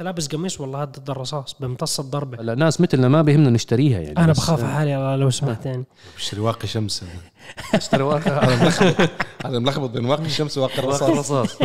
[0.00, 2.40] انت لابس قميص والله هذا ضد الرصاص بمتص الضربة.
[2.40, 5.84] هلا ناس مثلنا ما بيهمنا نشتريها يعني أنا بخاف على حالي الله لو سمحت يعني
[6.16, 7.04] بشتري واقي شمس.
[7.74, 9.10] اشتري واقع هذا ملخبط.
[9.44, 11.10] هذا ملخبط بين واقي الشمس وواقي الرصاص.
[11.10, 11.58] رصاص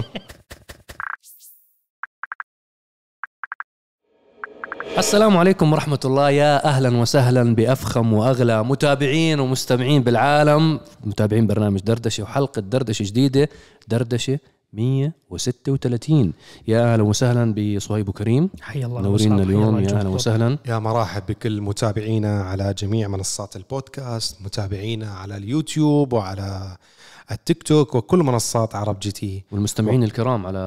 [4.98, 6.30] السلام عليكم ورحمة الله.
[6.30, 10.80] يا أهلا وسهلا بأفخم وأغلى متابعين ومستمعين بالعالم.
[11.04, 13.50] متابعين برنامج دردشة وحلقة دردشة جديدة.
[13.88, 14.40] دردشة
[14.76, 16.34] 136
[16.68, 20.08] يا أهلا وسهلا بصهيب وكريم حي الله نورينا اليوم يا يجزاكم.
[20.10, 20.58] وسهلا.
[20.66, 26.78] يا مرحب بكل متابعينا على جميع منصات البودكاست متابعينا على اليوتيوب وعلى
[27.32, 29.44] التيك توك وكل منصات ArabGT.
[29.52, 30.58] والمستمعين الكرام على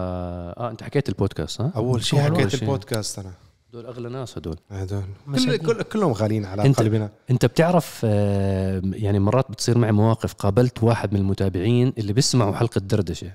[0.59, 2.63] آه أنت حكيت البودكاست ها؟ أول شيء حكيت شيء.
[2.63, 3.33] البودكاست أنا.
[3.71, 4.57] هدول أغلى ناس هدول.
[4.71, 5.57] هذول كل مساكين.
[5.67, 7.11] كل كلهم غاليين على أنت- قلبنا.
[7.31, 12.79] أنت بتعرف آه، يعني مرات بتصير معي مواقف قابلت واحد من المتابعين اللي بيسمعوا حلقة
[12.79, 13.33] دردشة.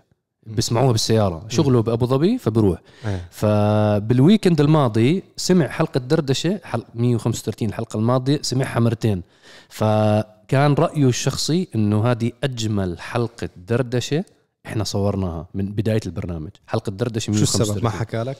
[0.48, 1.46] بيسمعوها بالسيارة.
[1.50, 2.80] شغله بأبو ظبي فبروح.
[3.06, 3.28] إيه.
[3.32, 9.22] فبال weekend الماضي سمع حلقة دردشة حلقه 135 الحلقة الماضية سمعها مرتين.
[9.70, 14.24] فكان رأيه الشخصي إنه هذه أجمل حلقة دردشة
[14.66, 16.50] إحنا صورناها من بداية البرنامج.
[16.68, 18.38] حلقة دردشة شو 135 السبب ما حكى لك؟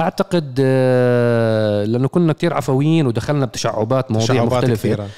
[0.00, 4.74] أعتقد آه، لأنه كنا كتير عفويين ودخلنا بتشعبات مواضيع تشعبات مختلفة.
[4.74, 5.08] كثيرة.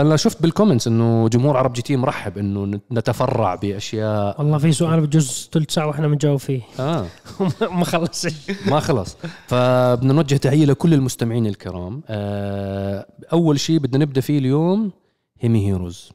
[0.00, 4.40] أنا شفت بال comments إنه جمهور ArabGT مرحب إنه نتفرع بأشياء.
[4.40, 6.62] والله في سؤال بجوز ثلث ساعة وإحنا بنجاوب فيه.
[6.80, 7.06] آه.
[7.78, 8.34] ما خلصش
[8.66, 9.16] ما خلص.
[9.46, 12.02] فبدنا نوجه تحية لكل المستمعين الكرام.
[12.08, 14.92] آه أول شيء بدنا نبدأ فيه اليوم
[15.40, 16.12] هيمي هيروز.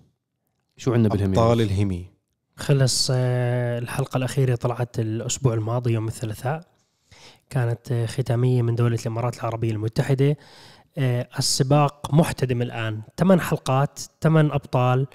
[0.78, 2.11] شو عندنا بالهيمي أبطال هيروز؟
[2.62, 6.62] خلص آه، الحلقة الأخيرة طلعت الأسبوع الماضي يوم الثلاثاء.
[7.50, 10.38] كانت آه، ختامية من دولة الإمارات العربية المتحدة.
[10.98, 13.02] آه، السباق محتدم الآن.
[13.17, 15.08] ثمان حلقات ثمان أبطال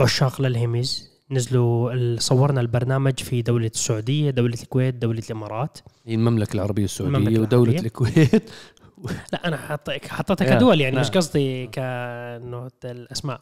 [0.00, 1.18] عشاق للهيميز.
[1.30, 5.78] نزلوا صورنا البرنامج في دولة السعودية دولة الكويت دولة الإمارات.
[6.08, 7.86] المملكة العربية السعودية المملكة ودولة العربية.
[7.86, 8.50] الكويت.
[9.32, 11.00] لا أنا حطيت حطيتها يا، كدول يعني.
[11.00, 13.40] مش قصدي كانه الأسماء.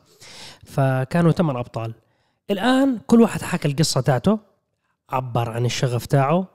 [0.65, 1.95] فكانوا ثمان أبطال.
[2.51, 4.39] الآن كل واحد حكى القصة تاعته
[5.11, 6.49] عبر عن الشغف تاعه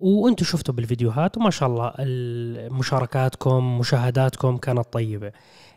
[0.00, 5.32] وأنتم شفتوا بالفيديوهات وما شاء الله ال- مشاركاتكم مشاهداتكم كانت طيبة.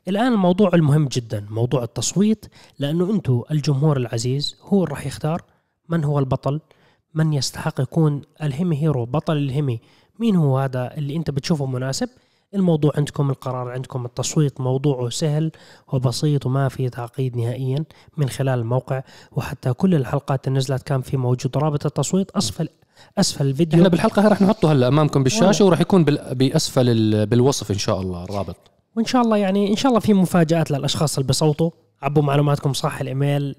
[0.08, 2.46] الآن الموضوع المهم جدا موضوع التصويت
[2.80, 5.42] لأنه أنتم الجمهور العزيز هو اللي راح يختار
[5.90, 6.62] من هو البطل
[7.14, 9.80] من يستحق يكون الهيمي هيرو بطل الهيمي.
[10.20, 12.10] مين هو هذا اللي أنت بتشوفه مناسب؟
[12.56, 15.52] الموضوع عندكم القرار عندكم التصويت موضوعه سهل
[15.94, 17.84] وبسيط وما في تعقيد نهائيا
[18.18, 19.02] من خلال الموقع.
[19.32, 22.70] وحتى كل الحلقات اللي نزلت كان في موجود رابط التصويت أسفل
[23.18, 23.80] أسفل الفيديو.
[23.80, 28.02] إحنا بالحلقة هاي رح نحطه هلأ أمامكم بالشاشة وراح يكون بأسفل ال- بالوصف إن شاء
[28.02, 28.56] الله الرابط.
[28.96, 31.70] وإن شاء الله يعني إن شاء الله في مفاجآت للأشخاص اللي بيصوتوا
[32.02, 33.56] عبوا معلوماتكم صح الإيميل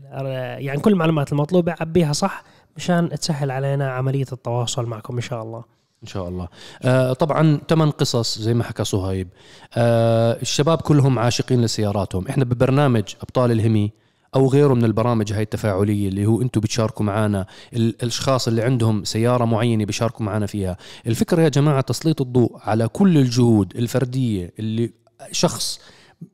[0.59, 2.43] يعني كل المعلومات المطلوبة عبيها صح
[2.77, 5.65] مشان تسهل علينا عملية التواصل معكم إن شاء الله.
[6.03, 6.49] إن شاء الله.
[6.83, 9.29] آه طبعا ثمان قصص زي ما حكى صهيب.
[9.75, 12.29] آه الشباب كلهم عاشقين لسياراتهم.
[12.29, 13.93] إحنا ببرنامج أبطال الهمي
[14.35, 19.05] أو غيره من البرامج هاي التفاعلية اللي هو أنتم بتشاركوا معنا ال- الأشخاص اللي عندهم
[19.05, 20.77] سيارة معينة بيشاركوا معنا فيها.
[21.07, 24.93] الفكرة يا جماعة تسليط الضوء على كل الجهود الفردية اللي
[25.33, 25.81] شخص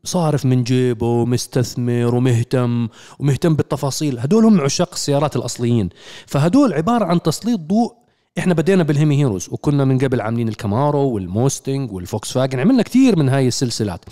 [0.05, 4.19] صارف من جيبه ومستثمر ومهتم ومهتم بالتفاصيل.
[4.19, 5.89] هدول هم عشاق السيارات الأصليين.
[6.27, 7.95] فهدول عبارة عن تسليط ضوء
[8.38, 13.19] إحنا بدينا بال Hemi Heroes وكنا من قبل عاملين الكامارو والموستنج والفوكس فاجن عملنا كثير
[13.19, 14.04] من هاي السلسلات.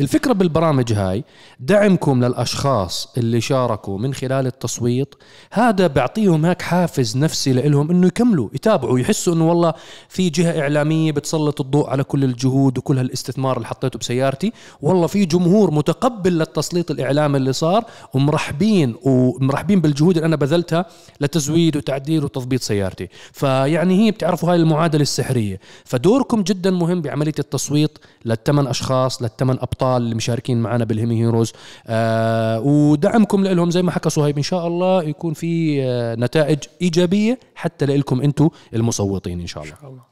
[0.00, 1.24] الفكرة بالبرامج هاي
[1.60, 5.14] دعمكم للأشخاص اللي شاركوا من خلال التصويت
[5.52, 9.74] هذا بيعطيهم هيك حافز نفسي لهم إنه يكملوا يتابعوا يحسوا إنه والله
[10.08, 14.52] في جهة إعلامية بتسلط الضوء على كل الجهود وكل هالاستثمار اللي حطيته بسيارتي
[14.82, 20.86] والله في جمهور متقبل للتسليط الإعلامي اللي صار ومرحبين ومرحبين بالجهود اللي أنا بذلتها
[21.20, 23.08] لتزويد وتعديل وتضبيط سيارتي.
[23.70, 25.60] فيعني هي بتعرفوا هاي المعادلة السحرية.
[25.84, 31.52] فدوركم جدا مهم بعملية التصويت للثمان أشخاص للثمان أبطال اللي مشاركين معنا بالهيمي هيروز
[31.86, 37.38] آه ودعمكم لهم زي ما حكى صهيب إن شاء الله يكون في آه نتائج إيجابية
[37.54, 39.74] حتى لكم أنتم المصوتين إن شاء الله.
[39.74, 40.02] إن شاء الله.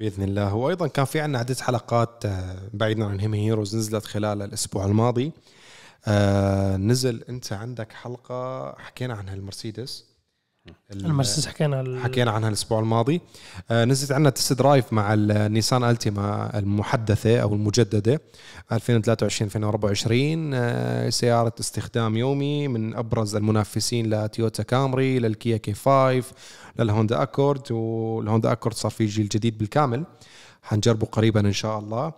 [0.00, 0.54] بإذن الله.
[0.54, 5.32] وأيضا كان في عندنا عده حلقات آه، بعيدا عن Hemi Heroes نزلت خلال الأسبوع الماضي.
[6.06, 10.00] آه، نزل أنت عندك حلقة حكينا عنها المرسيدس.
[10.00, 10.15] ال-
[10.92, 13.20] المرسيدس حكينا حكينا عنها الأسبوع الماضي.
[13.70, 18.20] آه، نزلت عندنا test drive مع النيسان التيما المحدثة أو المجددة
[18.72, 26.24] 2023 2024 آه، سيارة استخدام يومي من أبرز المنافسين لتويوتا كامري للكيا K 5
[26.78, 30.04] للهوندا اكورد والهوندا اكورد صار في جيل جديد بالكامل.
[30.62, 32.12] حنجربه قريبا إن شاء الله.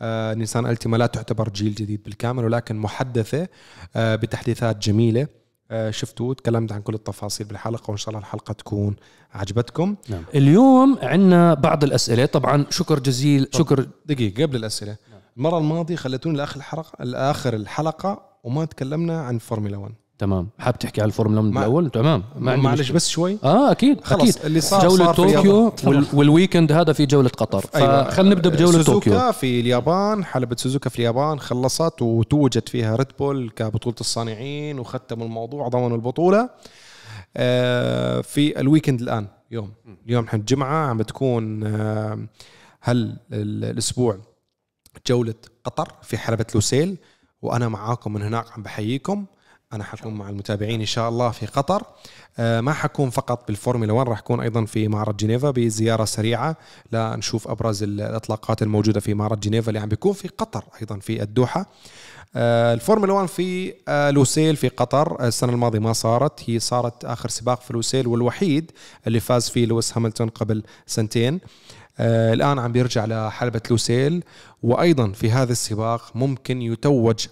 [0.00, 3.48] آه، نيسان التيما لا تعتبر جيل جديد بالكامل ولكن محدثة
[3.96, 5.26] آه، بتحديثات جميلة.
[5.74, 8.96] آه، شفتوا تكلمت عن كل التفاصيل بالحلقة وإن شاء الله الحلقة تكون
[9.32, 9.96] عجبتكم.
[10.08, 10.22] نعم.
[10.34, 12.26] اليوم عندنا بعض الأسئلة.
[12.26, 14.96] طبعا شكر جزيل شكر دقيقة قبل الأسئلة
[15.36, 19.92] المرة الماضية خليتوني لآخر الحلقة لآخر الحلقة وما تكلمنا عن فورمولا 1
[20.24, 20.48] تمام.
[20.58, 22.22] حاب تحكي على الفورمولا 1 مع- بالاول تمام.
[22.38, 22.90] ما عندي معلش.
[22.90, 23.38] بس شوي.
[23.44, 24.46] آه أكيد خلص أكيد.
[24.46, 25.72] اللي صار جولة صار طوكيو.
[25.84, 27.64] وال- وال weekend هذا في جولة قطر.
[27.76, 28.04] أيوة.
[28.10, 29.32] فخلينا نبدأ بجولة سوزوكا طوكيو.
[29.32, 35.68] في اليابان حلبة سوزوكا في اليابان خلصت وتوجت فيها ريد بول كبطولة الصانعين وختموا الموضوع
[35.68, 36.50] ضمنوا البطولة.
[37.36, 39.70] آه، في ال weekend الآن يوم.
[40.06, 42.18] اليوم إحنا الجمعة عم بتكون آه،
[42.80, 42.96] هل
[43.32, 44.18] ال- الأسبوع
[45.06, 45.34] جولة
[45.64, 46.96] قطر في حلبة لوسيل
[47.42, 49.24] وأنا معاكم من هناك عم بحييكم.
[49.74, 51.82] أنا حكون مع المتابعين إن شاء الله في قطر.
[52.38, 56.56] آه، ما حكون فقط بالفورمولا 1 راح أكون أيضا في معرض جنيفا بزيارة سريعة
[56.92, 61.66] لنشوف أبرز الإطلاقات الموجودة في معرض جنيفا اللي عم بيكون في قطر أيضا في الدوحة.
[62.36, 65.26] آه، الفورمولا 1 في آه، لوسيل في قطر.
[65.26, 66.50] السنة الماضية ما صارت.
[66.50, 68.70] هي صارت آخر سباق في لوسيل والوحيد
[69.06, 71.40] اللي فاز فيه لويس هاملتون قبل سنتين.
[71.98, 74.24] آه، الآن عم بيرجع لحلبة لوسيل.
[74.62, 77.26] وأيضا في هذا السباق ممكن يتوج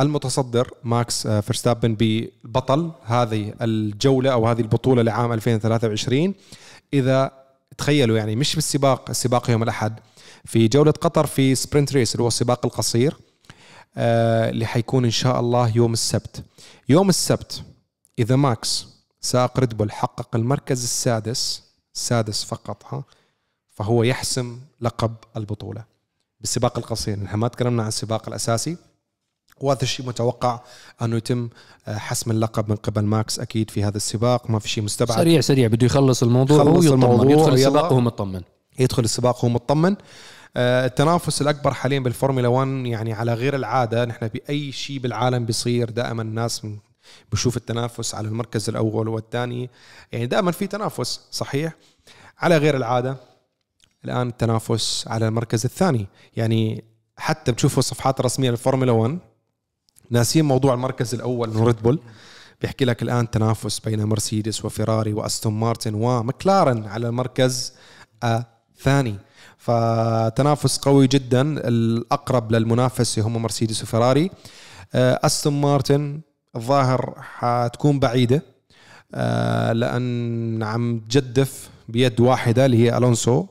[0.00, 6.34] المتصدر ماكس آه، فيرستابن ببطل هذه الجولة أو هذه البطولة لعام 2023
[6.92, 7.32] إذا
[7.78, 10.00] تخيلوا يعني مش بالسباق السباق يوم الأحد
[10.44, 13.16] في جولة قطر في sprint race اللي هو السباق القصير
[13.96, 16.44] آه، اللي حيكون إن شاء الله يوم السبت.
[16.88, 17.62] يوم السبت
[18.18, 18.86] إذا ماكس
[19.20, 21.62] سائق ريد بول حقق المركز السادس
[21.94, 23.04] السادس فقط ها
[23.70, 25.84] فهو يحسم لقب البطولة.
[26.40, 28.76] بالسباق القصير نحن ما تكلمنا عن السباق الأساسي.
[29.60, 30.60] وهذا الشيء متوقع
[31.02, 31.48] انه يتم
[31.88, 34.50] آه، حسم اللقب من قبل ماكس أكيد في هذا السباق.
[34.50, 35.18] ما في شيء مستبعد.
[35.18, 35.68] سريع سريع.
[35.68, 37.52] بده يخلص الموضوع يطمن الموضوع، يدخل.
[37.52, 38.42] السباق وهو مطمن.
[38.78, 39.96] يدخل السباق وهو مطمن.
[40.56, 45.90] آه، التنافس الأكبر حاليا بالفورمولا 1 يعني على غير العادة نحن بأي شيء بالعالم بيصير
[45.90, 46.66] دائما الناس
[47.32, 49.70] بشوف التنافس على المركز الأول والثاني.
[50.12, 51.72] يعني دائما في تنافس صحيح؟
[52.38, 53.16] على غير العادة
[54.04, 56.06] الآن التنافس على المركز الثاني.
[56.36, 56.84] يعني
[57.16, 59.18] حتى بتشوفوا الصفحات الرسميه للفورمولا 1
[60.10, 61.98] ناسين موضوع المركز الأول من ريد بول
[62.60, 67.72] بيحكي لك الآن تنافس بين مرسيدس وفيراري وأستون مارتن ومكلارن على المركز
[68.24, 69.14] الثاني.
[69.58, 71.68] فتنافس قوي جدا.
[71.68, 74.30] الأقرب للمنافسه هم مرسيدس وفيراري.
[74.94, 76.20] آه، أستون مارتن
[76.56, 78.42] الظاهر حتكون بعيدة.
[79.14, 83.46] آه، لأن عم تجدف بيد واحدة اللي هي ألونسو.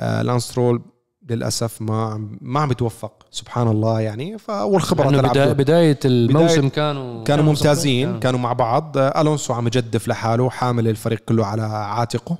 [0.00, 0.82] آه، لانس سترول
[1.30, 4.38] للأسف ما عم ما عم بيتوفق سبحان الله يعني.
[4.38, 5.54] ف والخبره لأنه تلعب بدا- دور.
[5.54, 8.20] بداية الموسم بداية- كانوا كانوا ممتازين مظبوطين.
[8.20, 8.92] كانوا مع بعض.
[8.98, 12.38] ألونسو عم يجدف لحاله حامل الفريق كله على عاتقه.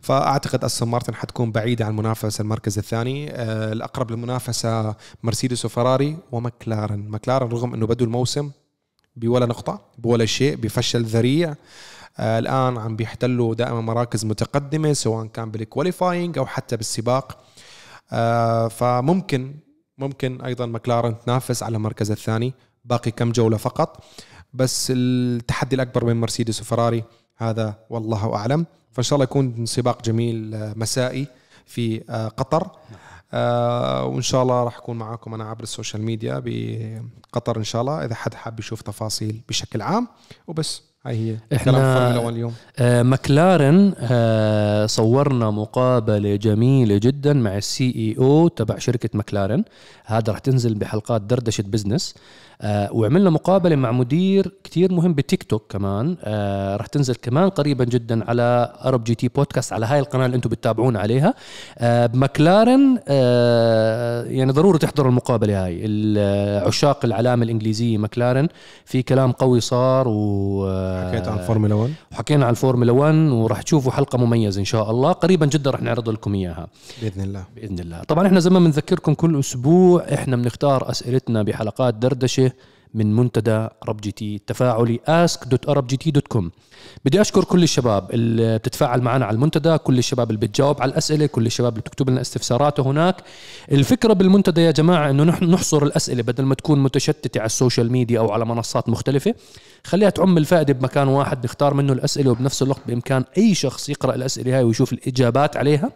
[0.00, 3.30] فأعتقد أستون مارتن حتكون بعيدة عن منافسه المركز الثاني.
[3.30, 7.08] آه، الأقرب للمنافسة مرسيدس وفراري ومكلارن.
[7.08, 8.50] مكلارن رغم إنه بدوا الموسم
[9.16, 11.54] بولا نقطة بولا شيء بفشل ذريع.
[12.18, 17.38] آه، الآن عم بيحتلوا دائما مراكز متقدمة سواء كان بال qualifying أو حتى بالسباق.
[18.68, 19.54] فممكن
[19.98, 22.52] ممكن أيضا مكلارن تنافس على المركز الثاني
[22.84, 24.04] باقي كم جولة فقط.
[24.54, 27.04] بس التحدي الأكبر بين مرسيدس وفراري
[27.36, 28.66] هذا والله أعلم.
[28.92, 31.26] فإن شاء الله يكون سباق جميل آه، مسائي
[31.66, 32.70] في آه، قطر.
[33.32, 37.80] آه، وإن شاء الله راح أكون معاكم أنا عبر ال social media بقطر إن شاء
[37.80, 40.08] الله إذا حد حاب يشوف تفاصيل بشكل عام.
[40.46, 40.82] وبس.
[41.06, 41.36] هاي هي
[42.18, 49.64] 1 اليوم آه، مكلارن آه، صورنا مقابلة جميلة جدا مع ال CEO تبع شركة مكلارن
[50.04, 52.14] هذا رح تنزل بحلقات دردشة business
[52.62, 56.16] آه، وعملنا مقابلة مع مدير كتير مهم بتيك توك كمان.
[56.24, 60.36] آه، رح تنزل كمان قريبا جدا على أرب جي تي بودكاست على هاي القناة اللي
[60.36, 61.34] أنتم بتتابعون عليها.
[61.78, 65.86] آه، مكلارن آه، يعني ضروري تحضروا المقابلة هاي.
[66.66, 68.48] عشاق العلامة الإنجليزية مكلارن
[68.84, 70.66] في كلام قوي صار و
[70.96, 75.12] حكيت عن فورمولا 1 وحكينا عن الفورمولا 1 وراح تشوفوا حلقة مميزة إن شاء الله.
[75.12, 76.66] قريبا جدا راح نعرض لكم إياها.
[77.02, 77.44] بإذن الله.
[77.56, 78.02] بإذن الله.
[78.02, 82.52] طبعا إحنا زي ما بنذكركم كل أسبوع إحنا بنختار أسئلتنا بحلقات دردشة.
[82.94, 84.36] من منتدى عرب جي تي.
[84.36, 86.44] التفاعلي ask.arabgt.com
[87.04, 91.26] بدي أشكر كل الشباب اللي بتتفاعل معنا على المنتدى كل الشباب اللي بتجاوب على الأسئلة
[91.26, 93.16] كل الشباب اللي بتكتب لنا استفساراته هناك.
[93.72, 97.92] الفكرة بالمنتدى يا جماعة إنه نحن نحصر الأسئلة بدل ما تكون متشتتة على ال social
[97.92, 99.34] media أو على منصات مختلفة.
[99.84, 104.56] خليها تعم الفائدة بمكان واحد نختار منه الأسئلة وبنفس الوقت بإمكان أي شخص يقرأ الأسئلة
[104.56, 105.90] هاي ويشوف الإجابات عليها.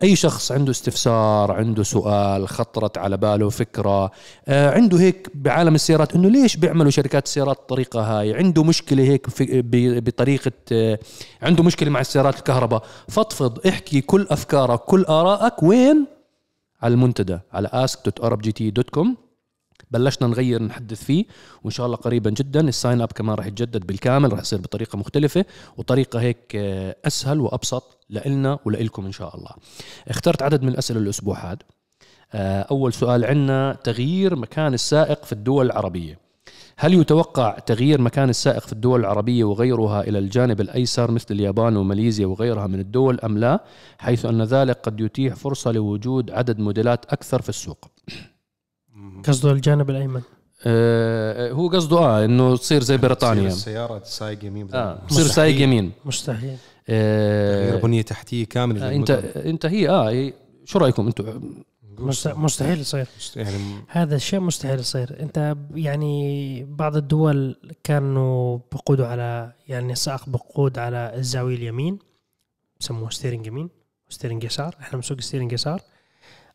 [0.00, 4.10] فأي شخص عنده استفسار عنده سؤال خطرت على باله فكرة
[4.48, 9.30] آه، عنده هيك بعالم السيارات إنه ليش بيعملوا شركات السيارات الطريقة هاي؟ عنده مشكلة هيك
[9.30, 10.98] في ب- بطريقة آه،
[11.42, 12.82] عنده مشكلة مع السيارات الكهرباء.
[13.08, 16.06] فضفض احكي كل أفكارك كل آرائك وين؟
[16.82, 19.06] على المنتدى على ask.arabgt.com
[19.90, 21.24] بلشنا نغير نحدث فيه
[21.64, 24.98] وإن شاء الله قريبا جدا ال sign up كمان راح يتجدد بالكامل راح يصير بطريقة
[24.98, 25.44] مختلفة
[25.76, 29.50] وطريقة هيك آه، أسهل وأبسط لإلنا ولإلكم إن شاء الله.
[30.08, 31.58] اخترت عدد من الأسئلة الأسبوع هذا.
[32.32, 36.18] آه، أول سؤال عندنا تغيير مكان السائق في الدول العربية.
[36.76, 42.26] هل يتوقع تغيير مكان السائق في الدول العربية وغيرها إلى الجانب الأيسر مثل اليابان وماليزيا
[42.26, 43.64] وغيرها من الدول أم لا؟
[43.98, 47.90] حيث أن ذلك قد يتيح فرصة لوجود عدد موديلات أكثر في السوق.
[49.26, 50.22] قصده الجانب الأيمن.
[50.66, 53.48] آه هو قصده آه إنه تصير زي بريطانيا.
[53.48, 55.92] السيارة سايق يمين آه تصير سايق يمين.
[56.04, 56.56] مستحيل.
[56.88, 60.32] آه غير بنية تحتية كاملة آه أنت أنت هي آه هي
[60.64, 61.40] شو رأيكم أنتم
[61.98, 63.06] مست- مستحيل يصير.
[63.36, 63.58] يعني
[63.88, 65.16] هذا الشيء مستحيل يصير.
[65.20, 71.98] أنت يعني بعض الدول كانوا بقودوا على يعني السائق بقود على الزاوية اليمين
[72.80, 73.68] بسموه steering يمين
[74.10, 74.76] و steering يسار.
[74.80, 75.80] إحنا بنسوق steering يسار.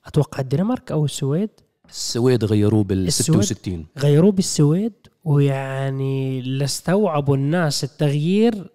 [0.06, 1.50] أتوقع الدنمارك أو السويد
[1.90, 8.72] السويد غيروه بال السويد؟ 66 غيروه بالسويد ويعني لاستوعبوا الناس التغيير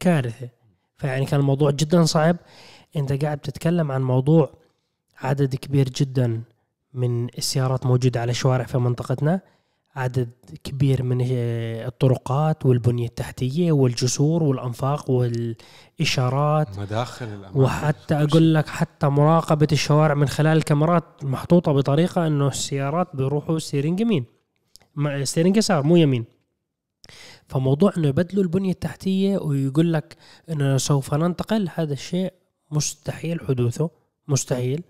[0.00, 0.48] كارثة.
[0.96, 2.36] فيعني كان الموضوع جدا صعب.
[2.96, 4.50] أنت قاعد بتتكلم عن موضوع
[5.18, 6.42] عدد كبير جدا
[6.94, 9.40] من السيارات موجودة على الشوارع في منطقتنا.
[9.98, 10.30] عدد
[10.64, 16.78] كبير من الطرقات والبنية التحتية والجسور والأنفاق والإشارات.
[16.78, 23.16] مداخل الأمام وحتى أقول لك حتى مراقبة الشوارع من خلال الكاميرات محطوطة بطريقة إنه السيارات
[23.16, 24.24] بيروحوا ستيرنج يمين.
[24.94, 26.24] ما- ستيرنج يسار مو يمين.
[27.48, 30.16] فموضوع إنه يبدلوا البنية التحتية ويقول لك
[30.50, 32.32] إنه سوف ننتقل هذا الشيء
[32.70, 33.90] مستحيل حدوثه
[34.28, 34.82] مستحيل.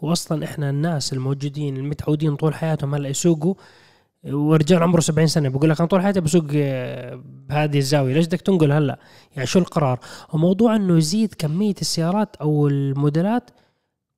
[0.00, 3.54] واصلا إحنا الناس الموجودين المتعودين طول حياتهم هلأ يسوقوا
[4.26, 5.48] ورجال عمره 70 سنة.
[5.48, 8.14] بقول لك أنا طول حياتي بسوق آه، بهذه الزاوية.
[8.14, 8.98] ليش بدك تنقل هلأ؟
[9.36, 10.00] يعني شو القرار؟
[10.32, 13.50] وموضوع إنه يزيد كمية السيارات أو الموديلات.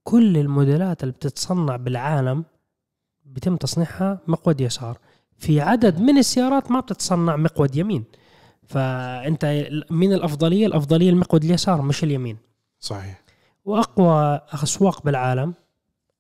[0.04, 2.44] كل الموديلات اللي بتتصنع بالعالم
[3.24, 4.98] بيتم تصنيعها مقود يسار.
[5.36, 8.04] في عدد من السيارات ما بتتصنع مقود يمين.
[8.66, 12.36] فأنت من الأفضلية الأفضلية المقود اليسار مش اليمين.
[12.80, 13.22] صحيح.
[13.64, 15.54] وأقوى أسواق بالعالم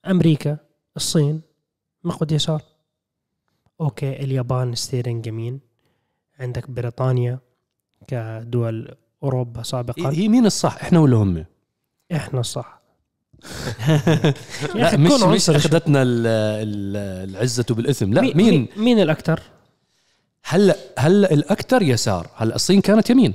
[0.06, 0.56] أمريكا
[0.96, 1.40] الصين
[2.04, 2.62] مقود يسار.
[3.80, 5.60] okay اليابان steering يمين
[6.40, 7.38] عندك بريطانيا
[8.08, 10.10] كدول أوروبا سابقا.
[10.10, 11.44] هي مين الصح؟ إحنا ولا هم؟
[12.12, 12.78] إحنا الصح.
[14.74, 15.50] لا مش مش.
[15.50, 18.12] أخذتنا ال- ال- العزة بالإثم.
[18.14, 19.40] لا مين؟ مين مين الأكثر؟
[20.44, 22.30] هلأ هلأ الأكثر يسار.
[22.36, 23.34] هلأ الصين كانت يمين.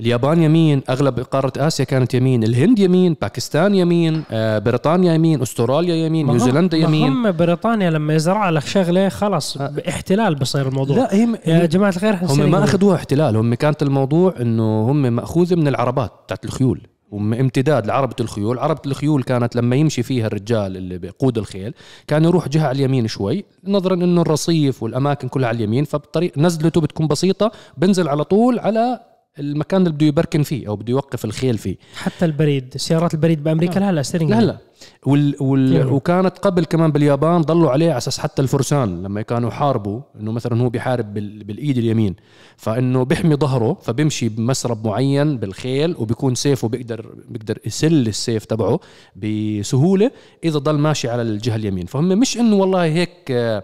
[0.00, 5.94] اليابان يمين أغلب قارة آسيا كانت يمين الهند يمين باكستان يمين آه، بريطانيا يمين أستراليا
[5.94, 9.72] يمين نيوزيلندا يمين هم بريطانيا لما يزرع لك شغلة خلاص آه.
[9.88, 12.64] احتلال بصير الموضوع لا هي يا جماعة الخير هم ما.
[12.64, 16.80] أخذوها احتلال هم كانت الموضوع إنه هم مأخوذة من العربات تاعت الخيول
[17.12, 21.74] هم امتداد لعربة الخيول عربة الخيول كانت لما يمشي فيها الرجال اللي بيقود الخيل
[22.06, 26.80] كان يروح جهة على اليمين شوي نظرا إنه الرصيف والأماكن كلها على اليمين فبطريق نزلته
[26.80, 29.00] بتكون بسيطة بنزل على طول على
[29.38, 31.76] المكان اللي بده يبركن فيه أو بده يوقف الخيل فيه.
[31.94, 34.40] حتى البريد سيارات البريد بأمريكا لا لا steering لا.
[34.40, 34.58] لا.
[35.06, 35.86] وال وال.
[35.92, 40.62] وكانت قبل كمان باليابان ضلوا عليه على أساس حتى الفرسان لما كانوا يحاربوا إنه مثلا
[40.62, 42.16] هو بيحارب بال بالإيد اليمين.
[42.56, 48.80] فإنه بيحمي ظهره فبيمشي بمسرب معين بالخيل وبيكون سيفه بيقدر بيقدر يسل السيف تبعه
[49.16, 50.10] بسهولة
[50.44, 51.86] إذا ضل ماشي على الجهة اليمين.
[51.86, 53.62] فهم مش إنه والله هيك آه،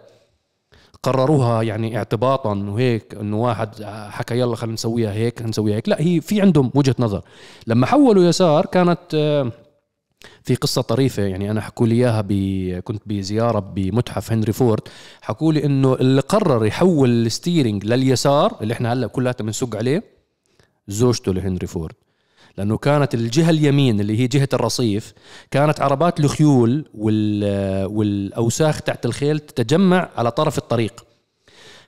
[1.09, 5.89] قرروها يعني اعتباطا وهيك إنه واحد حكى يلا خلينا نسويها هيك نسويها هيك.
[5.89, 7.23] لا هي في عندهم وجهة نظر.
[7.67, 9.53] لما حولوا يسار كانت آه،
[10.43, 14.83] في قصة طريفة يعني أنا حكوا لي إياها كنت بزيارة بمتحف هنري فورد.
[15.23, 20.03] حكوا لي إنه اللي قرر يحول ال steering لليسار اللي إحنا هلأ كلاتنا بنسوق عليه
[20.89, 21.95] زوجته لهنري فورد.
[22.59, 25.13] لأنه كانت الجهة اليمين اللي هي جهة الرصيف
[25.51, 31.05] كانت عربات الخيول وال والأوساخ تحت الخيل تتجمع على طرف الطريق.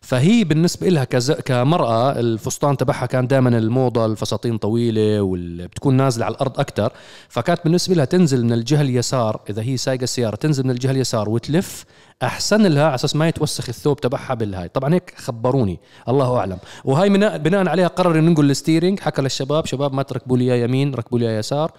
[0.01, 1.33] فهي بالنسبة لها كز...
[1.33, 6.93] كمرأة الفستان تبعها كان دائما الموضة الفساتين طويلة وبتكون نازلة على الأرض أكتر.
[7.29, 11.29] فكانت بالنسبة لها تنزل من الجهة اليسار إذا هي سايقة السيارة تنزل من الجهة اليسار
[11.29, 11.85] وتلف
[12.23, 14.69] أحسن لها على أساس ما يتوسخ الثوب تبعها بالهاي.
[14.69, 15.79] طبعا هيك خبروني.
[16.09, 16.59] الله أعلم.
[16.85, 17.09] وهاي
[17.39, 21.27] بناء, عليها قرر ننقل ال steering حكى للشباب شباب ما تركبوا لي يمين ركبوا لي
[21.27, 21.73] يسار.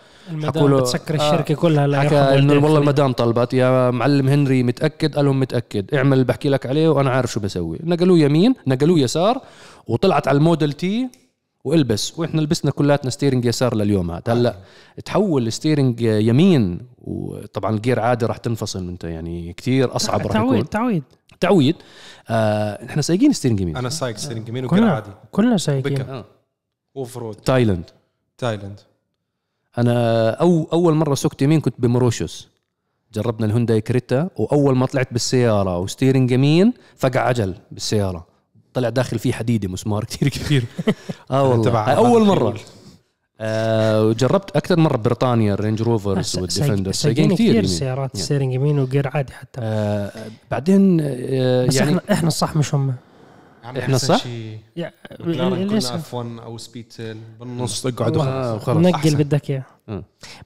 [0.44, 2.78] حكوا له- بتسكر آه، الشركة كلها لا حكى إنه والله.
[2.80, 3.54] المدام طلبت.
[3.54, 5.94] يا معلم هنري متأكد؟ قال لهم متأكد.
[5.96, 7.80] اعمل اللي بحكي لك عليه وأنا عارف شو بسوي.
[7.84, 9.42] نقلوه يمين نقلوه يسار
[9.88, 11.10] وطلعت على الموديل تي
[11.64, 12.20] والبس.
[12.20, 14.56] وإحنا لبسنا كلاتنا steering يسار لليوم هذا هلأ
[15.06, 18.88] تحول ال steering يمين وطبعا ال gear عادي راح تنفصل.
[18.88, 20.48] أنت يعني كثير أصعب راح يكون.
[20.48, 21.04] تعويض تعويض
[21.40, 21.76] تعويد.
[22.30, 23.78] آه إحنا سايقين steering يمين.
[23.78, 25.12] أنا سايق steering يمين وكل كلنا عادي.
[25.32, 26.02] كلنا سايقين.
[26.02, 26.26] آه.
[26.98, 27.86] off road تايلاند.
[28.38, 28.80] تايلاند.
[29.78, 32.50] أنا أو أول مرة سقت يمين كنت بموريشيوس.
[33.14, 38.31] جربنا الهونداي كريتا وأول ما طلعت بالسيارة و steering يمين فقع عجل بالسيارة.
[38.74, 40.64] طلع داخل فيه حديده مسمار كثير كبير
[41.32, 42.26] آه والله هاي أول.
[42.26, 42.56] مرة
[43.40, 47.68] آه وجربت أكثر مرة بريطانيا الرينج روفرز بس والديفندر سايقين كثير يمين.
[47.68, 48.26] سيارات يعني.
[48.26, 50.12] steering يمين و gear عادي حتى آه
[50.52, 52.94] بعدين آه بس يعني إحنا إحنا الصح مش هم
[53.66, 54.24] إحنا صح؟
[55.18, 58.64] كنا F 1 أو Speedtail بالنص اقعدوا آه، خلاص.
[58.64, 59.16] خلاص نقل.
[59.16, 60.04] بدك إياه مم.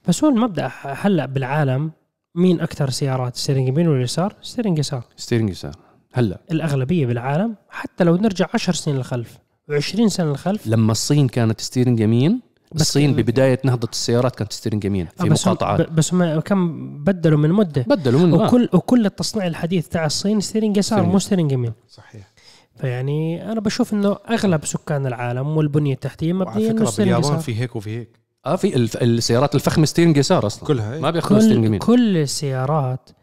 [0.08, 1.90] بس هو المبدأ هلأ بالعالم
[2.34, 5.74] مين أكثر سيارات steering يمين ولا يسار؟ steering يسار steering يسار
[6.18, 6.40] هلا.
[6.50, 9.38] الأغلبية بالعالم حتى لو نرجع 10 سنين للخلف
[9.70, 10.66] و20 سنة للخلف.
[10.66, 12.40] لما الصين كانت steering يمين
[12.74, 15.90] بس الصين ببداية نهضة السيارات كانت steering يمين آه، في بس هم مقاطعات.
[15.90, 17.84] بس هم كم بدلوا من مدة.
[17.88, 18.46] بدلوا منه آه.
[18.46, 21.02] وكل وكل التصنيع الحديث تاع الصين steering يسار.
[21.02, 21.72] مو steering يمين.
[21.88, 22.32] صحيح.
[22.76, 27.76] فيعني أنا بشوف إنه أغلب سكان العالم والبنية التحتية مبنيه انه فكرة باليابان في هيك
[27.76, 28.20] وفي هيك.
[28.46, 28.96] آه في الف...
[28.96, 30.64] السيارات الفخمة steering يسار أصلا.
[30.64, 31.00] كلها إيه.
[31.00, 31.78] ما بيأخذوا steering كل يمين.
[31.78, 33.14] كل السيارات ال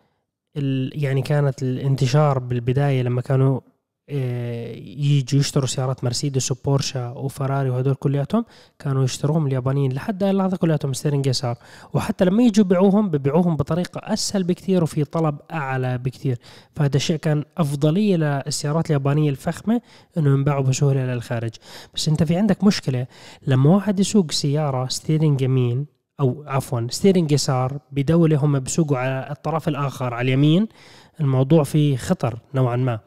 [0.56, 3.60] يعني كانت الانتشار بالبداية لما كانوا
[4.10, 8.46] آه، يجوا يشتروا سيارات مرسيدس وبورشا وفراري وهدول كلياتهم
[8.80, 11.58] كانوا يشتروهم اليابانيين لحد اللحظه كلياتهم steering يسار.
[11.94, 16.38] وحتى لما يجوا يبيعوهم ببيعوهم بطريقة أسهل بكثير وفي طلب أعلى بكثير.
[16.76, 19.82] فهذا الشيء كان أفضلية للسيارات اليابانية الفخمة
[20.18, 21.52] انه ينباعوا بسهولة للخارج.
[21.96, 23.08] بس أنت في عندك مشكلة
[23.48, 29.68] لما واحد يسوق سيارة steering يمين أو عفوا steering يسار بدولة هم بسوقوا على الطرف
[29.68, 30.68] الآخر على اليمين.
[31.22, 33.00] الموضوع فيه خطر نوعا ما.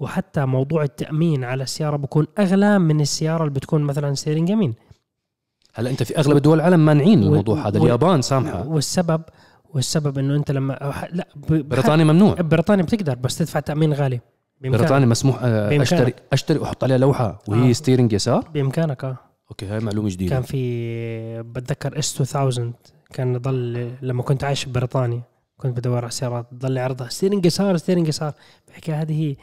[0.00, 4.74] وحتى موضوع التأمين على السيارة بكون أغلى من السيارة اللي بتكون مثلا steering يمين.
[5.74, 7.80] هلا أنت في أغلب دول العالم مانعين و- الموضوع هذا.
[7.80, 8.66] و- اليابان سامحة.
[8.68, 9.22] والسبب
[9.74, 12.34] والسبب إنه أنت لما لا ب- بريطانيا ممنوع.
[12.34, 14.20] بريطانيا بتقدر بس تدفع تأمين غالي.
[14.60, 15.80] بريطانيا مسموح آه، بإمكانك.
[15.92, 17.72] أشتري أشتري واحط عليها لوحة وهي آه.
[17.72, 19.16] steering يسار؟ بإمكانك آه.
[19.52, 20.34] okay هاي معلومة جديدة.
[20.34, 22.72] كان في بتذكر S 2000
[23.12, 25.22] كان ضل لما كنت عايش ببريطانيا
[25.56, 27.08] كنت بدور على سيارات ضل يعرضها.
[27.08, 28.32] steering يسار steering يسار.
[28.68, 29.36] بحكي هذه هي.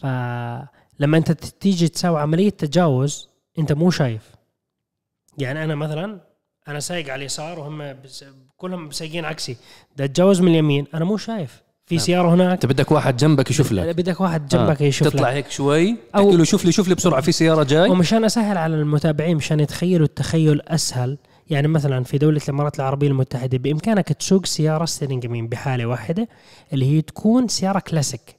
[0.00, 3.28] فلما أنت تيجي تساوي عملية تجاوز
[3.58, 4.34] أنت مو شايف.
[5.38, 6.20] يعني أنا مثلا
[6.68, 8.24] أنا سايق على اليسار وهم بس
[8.56, 9.56] كلهم سايقين عكسي.
[9.94, 11.62] بدي اتجاوز من اليمين أنا مو شايف.
[11.86, 12.04] في نعم.
[12.04, 12.52] سيارة هناك.
[12.52, 13.96] أنت بدك واحد جنبك يشوف لك.
[13.96, 14.86] بدك واحد جنبك آه.
[14.86, 15.34] يشوف تطلع لك.
[15.34, 15.92] هيك شوي.
[15.94, 17.90] أو- تحكي له شوف لي شوف لي بسرعة في سيارة جاي.
[17.90, 21.18] ومشان أسهل على المتابعين مشان يتخيلوا التخيل أسهل
[21.50, 26.28] يعني مثلا في دولة الإمارات العربية المتحدة بإمكانك تسوق سيارة steering يمين بحالة واحدة
[26.72, 28.36] اللي هي تكون سيارة كلاسيك.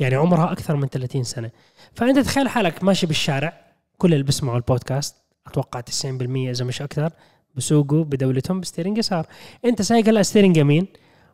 [0.00, 1.50] يعني عمرها أكثر من 30 سنة.
[1.94, 3.60] فأنت تخيل حالك ماشي بالشارع
[3.98, 5.14] كل اللي بيسمعوا البودكاست
[5.46, 7.10] أتوقع 90% إذا مش أكثر
[7.54, 9.26] بسوقوا بدولتهم ب steering يسار.
[9.64, 10.86] أنت سايق هلأ steering يمين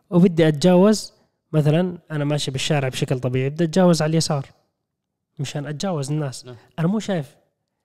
[0.09, 1.13] وبدي أتجاوز
[1.51, 4.45] مثلا أنا ماشي بالشارع بشكل طبيعي بدي أتجاوز على اليسار
[5.39, 6.45] مشان أتجاوز الناس.
[6.45, 6.55] نعم.
[6.79, 7.35] أنا مو شايف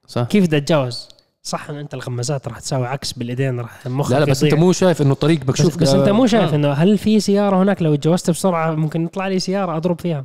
[0.06, 0.22] صح.
[0.22, 1.08] كيف بدي أتجاوز.
[1.42, 4.54] صح انه أنت الغمازات راح تساوي عكس بالإيدين راح مخك لا لا بس أنت.
[4.54, 6.56] مو شايف إنه الطريق بس, بكشوف بس أنت مو شايف آه.
[6.56, 10.24] إنه هل في سيارة هناك لو تجاوزت بسرعة ممكن يطلع لي سيارة أضرب فيها؟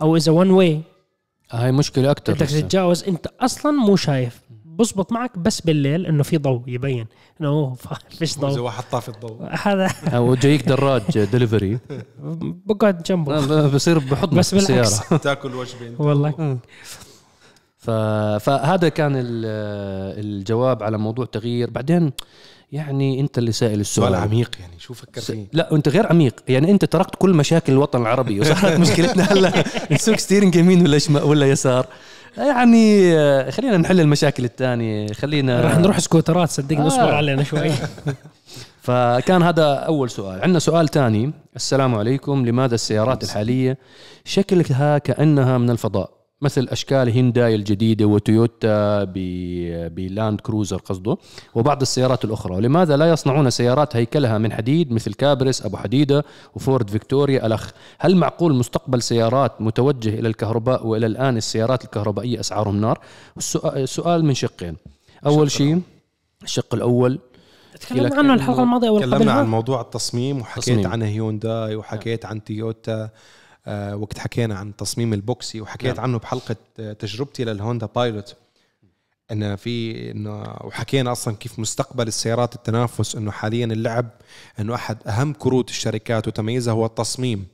[0.00, 0.80] أو إذا one way
[1.50, 4.40] هاي مشكلة أكثر بدك تتجاوز أنت أصلا مو شايف.
[4.78, 7.06] بزبط معك بس بالليل إنه في ضوء يبين
[7.40, 7.74] إنه
[8.18, 9.38] فيش اذا ضوء واحد طافي الضوء.
[9.62, 11.78] هذا أو جايك دراج دليفري
[12.66, 13.66] بقعد جنبه.
[13.68, 14.90] بصير بحط بس بس بالعكس.
[14.98, 15.16] بالسيارة.
[15.22, 16.58] تاكل وجبه والله.
[17.78, 17.90] ف...
[18.44, 19.24] فهذا كان ال-
[20.24, 21.70] الجواب على موضوع تغيير.
[21.70, 22.12] بعدين
[22.72, 24.08] يعني أنت اللي سائل السؤال.
[24.08, 26.34] سؤال عميق يعني شو فكر س- فيه؟ لا أنت غير عميق.
[26.48, 31.22] يعني أنت تركت كل مشاكل الوطن العربي وصارت مشكلتنا هلا نسوق steering يمين ولا شمال
[31.22, 31.86] ولا يسار.
[32.36, 36.86] يعني آه، خلينا نحل المشاكل الثانية خلينا راح نروح سكوترات صدقني آه.
[36.86, 37.70] اصبر علينا شوي.
[38.82, 40.42] فكان هذا أول سؤال.
[40.42, 42.46] عندنا سؤال ثاني السلام عليكم.
[42.46, 43.78] لماذا السيارات الحالية
[44.24, 51.16] شكلها كأنها من الفضاء؟ مثل أشكال هينداي الجديدة وتويوتا ب- بلاند كروزر قصده
[51.54, 52.54] وبعض السيارات الأخرى.
[52.56, 56.24] ولماذا لا يصنعون سيارات هيكلها من حديد مثل كابرس أبو حديدة
[56.54, 62.80] وفورد فيكتوريا الخ هل معقول مستقبل سيارات متوجه إلى الكهرباء وإلى الآن السيارات الكهربائية أسعارهم
[62.80, 62.98] نار؟
[63.66, 64.76] السؤال من شقين.
[65.26, 65.80] أول شيء
[66.42, 67.18] الشق الأول
[67.80, 70.86] تكلمنا عنه الحلقة الماضية تكلمنا عن موضوع التصميم وحكيت تصميم.
[70.86, 73.10] عن هيونداي وحكيت عن تويوتا.
[73.94, 76.00] وقت حكينا عن تصميم ال boxy وحكيت نعم.
[76.00, 78.36] عنه بحلقة آه، تجربتي للهوندا بايلوت
[79.30, 84.08] انه في إنه وحكينا أصلا كيف مستقبل السيارات التنافس إنه حاليا اللعب
[84.60, 87.46] إنه أحد أهم كروت الشركات وتميزها هو التصميم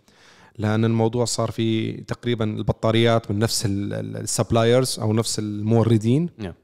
[0.58, 6.54] لأن الموضوع صار في تقريبا البطاريات من نفس ال suppliers أو نفس الموردين نعم.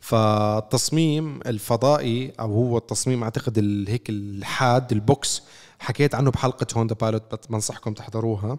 [0.00, 5.42] فالتصميم الفضائي أو هو التصميم أعتقد هيك الحاد ال box
[5.80, 8.58] حكيت عنه بحلقة هوندا بايلوت بنصحكم تحضروها.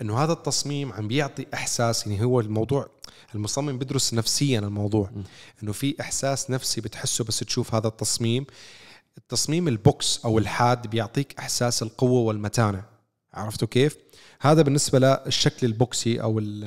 [0.00, 2.88] إنه هذا التصميم عم بيعطي إحساس يعني هو الموضوع
[3.34, 5.10] المصمم بدرس نفسيا الموضوع.
[5.62, 8.46] إنه في إحساس نفسي بتحسه بس تشوف هذا التصميم.
[9.18, 12.84] التصميم ال box أو الحاد بيعطيك إحساس القوة والمتانة.
[13.34, 13.96] عرفتوا كيف؟
[14.44, 16.64] هذا بالنسبة للشكل ال boxy أو ال-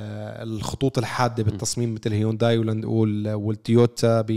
[0.49, 4.29] الخطوط الحادة بالتصميم مثل هيونداي وال- وال- والتويوتا ب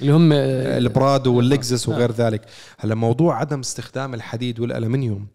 [0.00, 1.92] اللي هم البرادو واللكزس آه.
[1.92, 2.42] وغير ذلك.
[2.78, 5.26] هلا موضوع عدم استخدام الحديد والألمنيوم.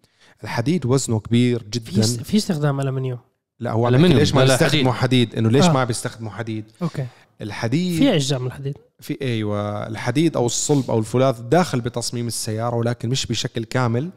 [0.44, 2.02] الحديد وزنه كبير جدا.
[2.24, 3.20] في استخدام الومنيوم
[3.60, 5.74] لا هو يحكي ليش ما بيستخدموا حديد؟ إنه ليش آه.
[5.74, 7.06] ما بيستخدموا حديد؟ أوكي.
[7.42, 8.78] الحديد في أجزاء من الحديد.
[9.00, 14.10] في أيوه الحديد أو الصلب أو الفولاذ داخل بتصميم السيارة ولكن مش بشكل كامل.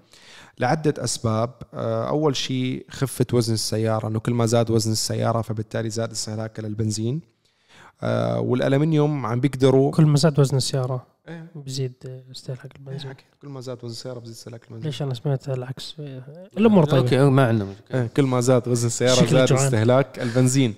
[0.59, 1.51] لعدة أسباب.
[1.75, 6.63] آه، أول شيء خفة وزن السيارة إنه كل ما زاد وزن السيارة فبالتالي زاد استهلاكها
[6.63, 7.21] للبنزين.
[8.03, 11.93] آه، والألمنيوم عم بيقدروا كل ما زاد وزن السيارة إيه، بيزيد
[12.31, 13.11] استهلاك البنزين.
[13.11, 13.25] حكي.
[13.43, 14.87] كل ما زاد وزن السيارة بزيد استهلاك البنزين.
[14.87, 15.95] ليش؟ أنا سمعت العكس.
[16.59, 16.99] الأمور طيبة.
[17.03, 18.01] أوكي ما عندنا مشكلة.
[18.03, 19.65] إيه، كل ما زاد وزن السيارة شكلك زاد جوعان.
[19.65, 20.75] استهلاك البنزين.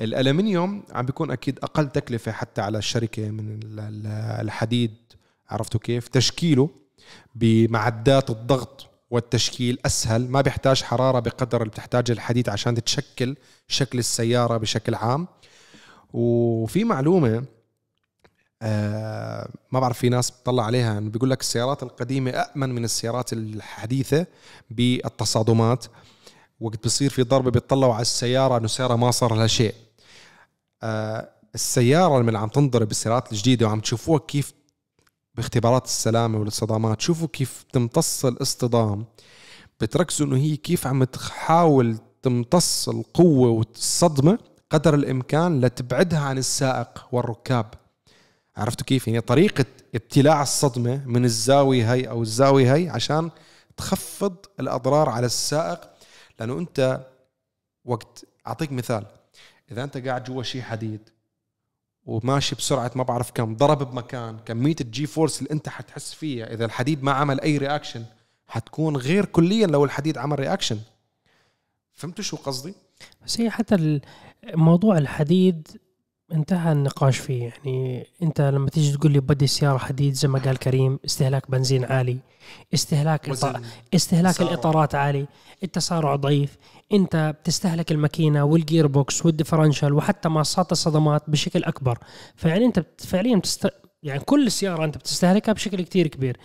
[0.00, 4.06] الألمنيوم عم بيكون أكيد أقل تكلفة حتى على الشركة من ال- ال-
[4.46, 4.94] الحديد.
[5.50, 6.70] عرفتوا كيف؟ تشكيله
[7.34, 8.86] بمعدات الضغط.
[9.10, 10.28] والتشكيل أسهل.
[10.28, 13.36] ما بيحتاج حرارة بقدر اللي بتحتاج الحديد عشان تتشكل
[13.68, 15.28] شكل السيارة بشكل عام.
[16.12, 17.44] وفي معلومة
[18.62, 23.32] آه ما بعرف في ناس بتطلع عليها إنه بيقول لك السيارات القديمة امن من السيارات
[23.32, 24.26] الحديثة
[24.70, 25.86] بالتصادمات.
[26.60, 29.74] وقت بصير في ضربه بيطلعوا على السيارة إنه السيارة ما صار لها شيء.
[30.82, 34.52] آه السيارة لما عم تنضرب السيارات الجديدة وعم تشوفوها كيف
[35.34, 39.04] باختبارات السلامة والاصطدامات شوفوا كيف تمتص الاصطدام.
[39.80, 44.38] بتركزوا إنه هي كيف عم تحاول تمتص القوة والصدمة
[44.70, 47.74] قدر الإمكان لتبعدها عن السائق والركاب.
[48.56, 49.64] عرفتوا كيف؟ يعني طريقة
[49.94, 53.30] ابتلاع الصدمة من الزاوية هي أو الزاوية هي عشان
[53.76, 55.80] تخفض الأضرار على السائق.
[56.40, 57.06] لأنه أنت
[57.84, 59.06] وقت أعطيك مثال.
[59.72, 61.08] إذا أنت قاعد جوا شيء حديد
[62.10, 66.54] وماشي بسرعة ما بعرف كم ضرب بمكان كميه ال G force اللي انت حتحس فيها
[66.54, 68.04] إذا الحديد ما عمل أي reaction
[68.46, 70.78] حتكون غير كليا لو الحديد عمل reaction
[71.92, 72.74] فهمتوا شو قصدي؟
[73.26, 74.00] بس هي حتى
[74.54, 75.68] موضوع الحديد
[76.32, 77.42] انتهى النقاش فيه.
[77.42, 81.84] يعني انت لما تيجي تقول لي بدي سيارة حديد زي ما قال كريم استهلاك بنزين
[81.84, 82.18] عالي
[82.74, 83.60] استهلاك إطار
[83.94, 84.50] استهلاك تسارع.
[84.50, 85.26] الإطارات عالي
[85.62, 86.56] التسارع ضعيف
[86.92, 91.98] انت بتستهلك الماكينة وال gearbox وال differential وحتى ماصات الصدمات بشكل أكبر.
[92.36, 93.68] فيعني انت فعليا بتست...
[94.02, 96.36] يعني كل سياره انت بتستهلكها بشكل كتير كبير.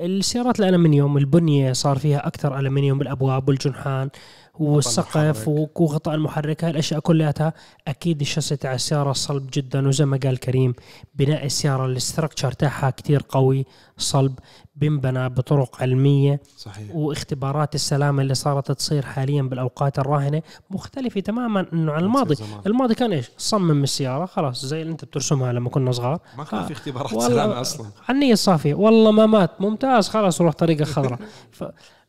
[0.00, 4.10] السيارات الألمنيوم البنية صار فيها أكثر الومنيوم بالابواب والجنحان.
[4.58, 5.48] والسقف.
[5.48, 6.64] وغطاء المحرك.
[6.64, 7.52] هاي الأشياء كلياتها
[7.88, 10.74] أكيد الشاسي تاع السيارة صلب جدا وزي ما قال كريم
[11.14, 13.66] بناء السيارة الاستراكشر تاعها كتير قوي
[13.98, 14.38] صلب
[14.76, 16.40] بنبنى بطرق علمية.
[16.56, 16.94] صحيح.
[16.94, 22.34] واختبارات السلامة اللي صارت تصير حاليا بالأوقات الراهنة مختلفة تماما إنه عن الماضي.
[22.66, 26.20] الماضي كان إيش؟ صمم السيارة خلاص زي اللي أنت بترسمها لما كنا صغار.
[26.38, 27.86] ما كان في اختبارات والله- سلامه أصلا.
[28.10, 28.74] النية الصافية.
[28.74, 29.60] والله ما مات.
[29.60, 30.08] ممتاز.
[30.08, 31.18] خلاص روح طريقة خضراء.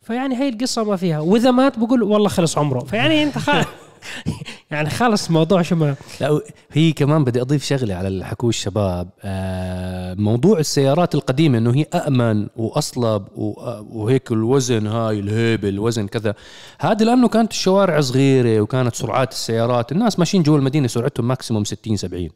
[0.03, 1.19] فيعني هي القصة ما فيها.
[1.19, 2.79] وإذا مات بقول والله خلص عمره.
[2.79, 3.65] فيعني أنت خلاص
[4.71, 5.95] يعني خلص الموضوع شو ما.
[6.21, 6.39] لا
[6.71, 9.09] هي كمان بدي أضيف شغلة على اللي حكوه الشباب.
[9.23, 13.53] آه، موضوع السيارات القديمة إنه هي امن وأصلب و-
[13.91, 16.33] وهيك الوزن هاي الهيبه الوزن كذا.
[16.79, 19.91] هذا لأنه كانت الشوارع صغيرة وكانت سرعات السيارات.
[19.91, 22.29] الناس ماشيين جوا المدينة سرعتهم maximum 60 70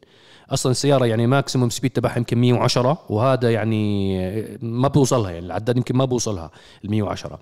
[0.50, 5.96] أصلا السياره يعني maximum speed تبعها يمكن 110 وهذا يعني ما بوصلها يعني العداد يمكن
[5.96, 6.50] ما بوصلها
[6.84, 7.38] ال 110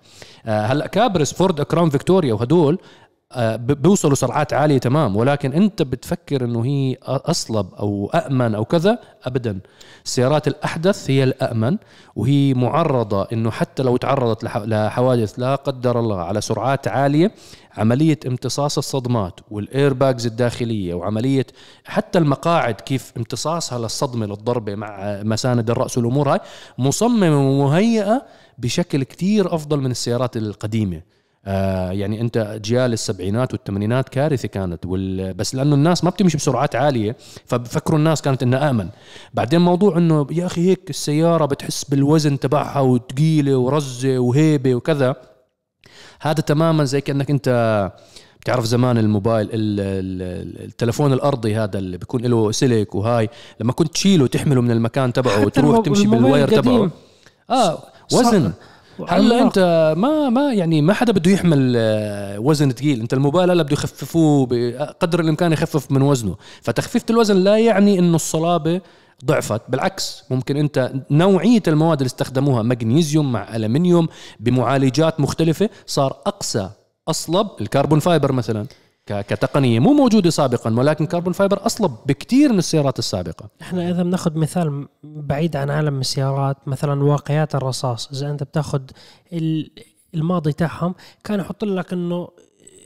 [0.46, 2.78] آه، هلأ Caprice Ford Crown Victoria وهدول
[3.56, 9.60] بيوصلوا سرعات عالية تمام ولكن أنت بتفكر إنه هي أصلب أو امن أو كذا؟ ابدا.
[10.04, 11.76] السيارات الأحدث هي الامن
[12.16, 17.32] وهي معرضة إنه حتى لو تعرضت لح- لحوادث لا قدر الله على سرعات عالية
[17.76, 21.46] عملية امتصاص الصدمات وال airbags الداخلية وعملية
[21.84, 26.40] حتى المقاعد كيف امتصاصها للصدمة للضربة مع مساند الرأس والأمور هاي
[26.78, 28.22] مصممة ومهيئة
[28.58, 31.15] بشكل كتير أفضل من السيارات القديمة.
[31.48, 35.34] آه يعني أنت اجيال السبعينات والثمانينات كارثة كانت وال...
[35.34, 38.88] بس لأنه الناس ما بتمشي بسرعات عالية فبفكروا الناس كانت إنها آمن.
[39.34, 45.16] بعدين موضوع إنه يا أخي هيك السيارة بتحس بالوزن تبعها وثقيله ورزة وهيبة وكذا.
[46.20, 47.48] هذا تماما زي كأنك أنت
[48.40, 53.28] بتعرف زمان الموبايل ال- ال- التلفون الأرضي هذا اللي بيكون له سلك وهاي
[53.60, 56.90] لما كنت تشيله تحمله من المكان تبعه وتروح تمشي بال wire تبعه.
[57.50, 57.78] آه
[58.12, 58.52] وزن.
[59.08, 59.42] هلا.
[59.42, 63.72] أنت ما ما يعني ما حدا بده يحمل آه، وزن ثقيل أنت الموبايل هلا بده
[63.72, 66.36] يخففوه بقدر الإمكان يخفف من وزنه.
[66.62, 68.80] فتخفيف الوزن لا يعني إنه الصلابة
[69.24, 74.08] ضعفت بالعكس ممكن أنت نوعية المواد اللي استخدموها مغنيسيوم مع الومنيوم
[74.40, 76.70] بمعالجات مختلفة صار أقسى
[77.08, 78.66] أصلب ال carbon fiber مثلا.
[79.06, 83.48] كتقنية مو موجودة سابقا ولكن carbon fiber أصلب بكثير من السيارات السابقة.
[83.62, 88.80] إحنا إذا بناخذ مثال بعيد عن عالم السيارات مثلا واقيات الرصاص إذا أنت بتاخذ
[89.32, 89.70] ال-
[90.14, 92.28] الماضي تاعهم كان يحط لك إنه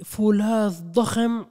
[0.04, 1.44] فولاذ ضخم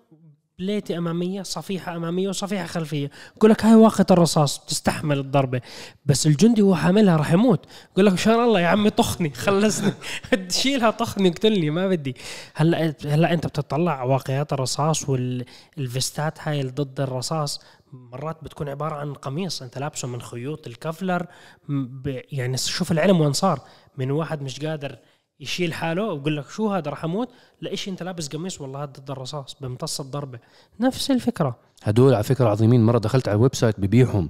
[0.59, 3.09] plate أمامية صفيحة أمامية وصفيحة خلفية.
[3.37, 5.61] يقول لك هاي واقيه الرصاص بتستحمل الضربة.
[6.05, 7.65] بس الجندي وهو حاملها راح يموت.
[7.91, 9.93] يقول لك إن شاء الله يا عمي طخني خلصني.
[10.49, 12.15] شيلها طخني اقتلني ما بدي.
[12.55, 17.61] هلا هلا أنت بتطلع واقيات الرصاص وال vest ات هاي ضد الرصاص
[17.93, 19.61] مرات بتكون عبارة عن قميص.
[19.61, 21.25] أنت لابسه من خيوط ال Kevlar
[22.31, 23.61] يعني شوف العلم وين صار.
[23.97, 24.97] من واحد مش قادر
[25.39, 27.29] يشيل حاله ويقول لك شو هذا راح أموت؟
[27.61, 30.39] لإيش أنت لابس قميص؟ والله هذا ضد الرصاص بمتص الضربة.
[30.79, 31.55] نفس الفكرة.
[31.83, 32.85] هدول على فكرة عظيمين.
[32.85, 34.29] مرة دخلت على ال website ببيعهم.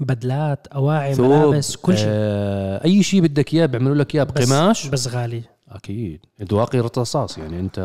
[0.00, 2.06] بدلات أواعي ملابس كل شيء.
[2.08, 5.42] آه أي شيء بدك إياه بيعملوا لك إياه بس- بقماش؟ بس غالي.
[5.68, 6.20] أكيد.
[6.40, 7.78] دواقي رصاص يعني أنت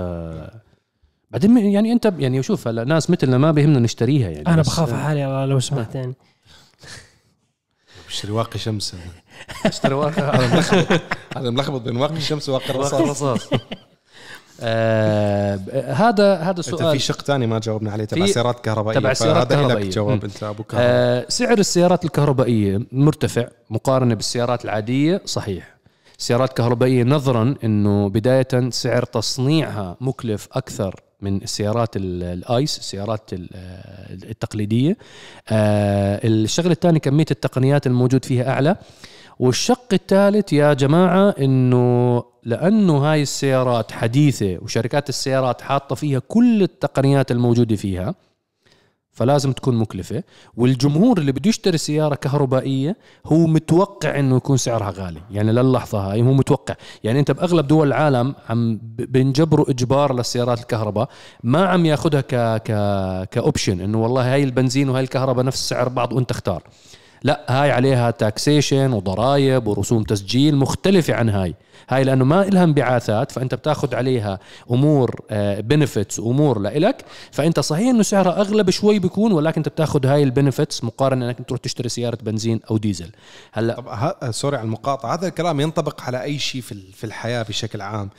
[1.31, 4.93] بعدين يعني أنت يعني شوف هلا ناس مثلنا ما بيهمنا نشتريها يعني أنا بس- بخاف
[4.93, 6.13] على حالي لو سمعت يعني
[8.07, 8.95] بشتري واقي شمس
[9.65, 10.21] اشتري واقي
[11.37, 11.81] هذا ملخبط.
[11.81, 13.01] بين واقي الشمس وواقي واقي الرصاص.
[13.09, 13.49] رصاص
[14.61, 15.55] آه
[15.93, 18.99] هذا هذا إنت في شق ثاني ما جاوبنا عليه تبع في- سيارات كهربائية.
[18.99, 19.85] تبع السيارات فهذا لك.
[19.87, 20.23] جواب.
[20.23, 25.73] انت ابو كهرباء آه سعر السيارات الكهربائية مرتفع مقارنة بالسيارات العادية صحيح.
[26.19, 33.49] السيارات الكهربائيه نظرا إنه بداية سعر تصنيعها مكلف أكثر من السيارات ال- الايس السيارات ال-
[34.29, 34.97] التقليدية.
[35.49, 38.75] آه الشغلة الثانية كمية التقنيات الموجود فيها أعلى.
[39.39, 47.31] والشق الثالث يا جماعة إنه لأنه هاي السيارات حديثة وشركات السيارات حاطة فيها كل التقنيات
[47.31, 48.15] الموجودة فيها
[49.13, 50.23] فلازم تكون مكلفة.
[50.57, 55.21] والجمهور اللي بده يشتري سيارة كهربائية هو متوقع إنه يكون سعرها غالي.
[55.31, 56.75] يعني للحظة هاي هو متوقع.
[57.03, 61.09] يعني أنت بأغلب دول العالم عم بنجبروا إجبار للسيارات الكهرباء.
[61.43, 62.71] ما عم ياخدها ك ك
[63.29, 66.63] ك option إنه والله هاي البنزين وهاي الكهرباء نفس سعر بعض وأنت اختار.
[67.23, 71.55] لا هاي عليها taxation وضرائب ورسوم تسجيل مختلفة عن هاي.
[71.89, 74.39] هاي لأنه ما إلها انبعاثات فأنت بتاخد عليها
[74.71, 75.21] أمور
[75.59, 77.05] benefits أمور لإلك.
[77.31, 81.47] فأنت صحيح إنه سعرها أغلى بشوي بيكون ولكن أنت بتاخد هاي ال benefits مقارنة إنك
[81.47, 83.11] تروح تشتري سيارة بنزين أو ديزل.
[83.53, 84.31] هلأ طب ه...
[84.31, 85.13] سوري على المقاطعة.
[85.13, 88.09] هذا الكلام ينطبق على أي شيء في ال- في الحياة بشكل عام.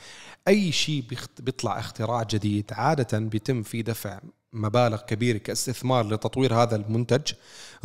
[0.47, 1.03] أي شيء.
[1.39, 4.19] بيطلع اختراع جديد عادة بيتم فيه دفع
[4.55, 7.33] مبالغ كبيرة كاستثمار لتطوير هذا المنتج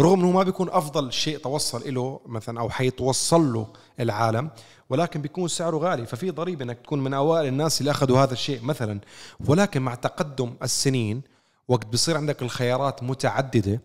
[0.01, 3.67] رغم إنه ما بيكون أفضل شيء توصل له مثلا أو حيتوصل له
[4.01, 4.51] العالم
[4.91, 8.65] ولكن بيكون سعره غالي ففي ضريبة إنك تكون من أوائل الناس اللي أخذوا هذا الشيء
[8.65, 9.01] مثلا.
[9.49, 11.23] ولكن مع تقدم السنين
[11.69, 13.81] وقت بصير عندك الخيارات متعددة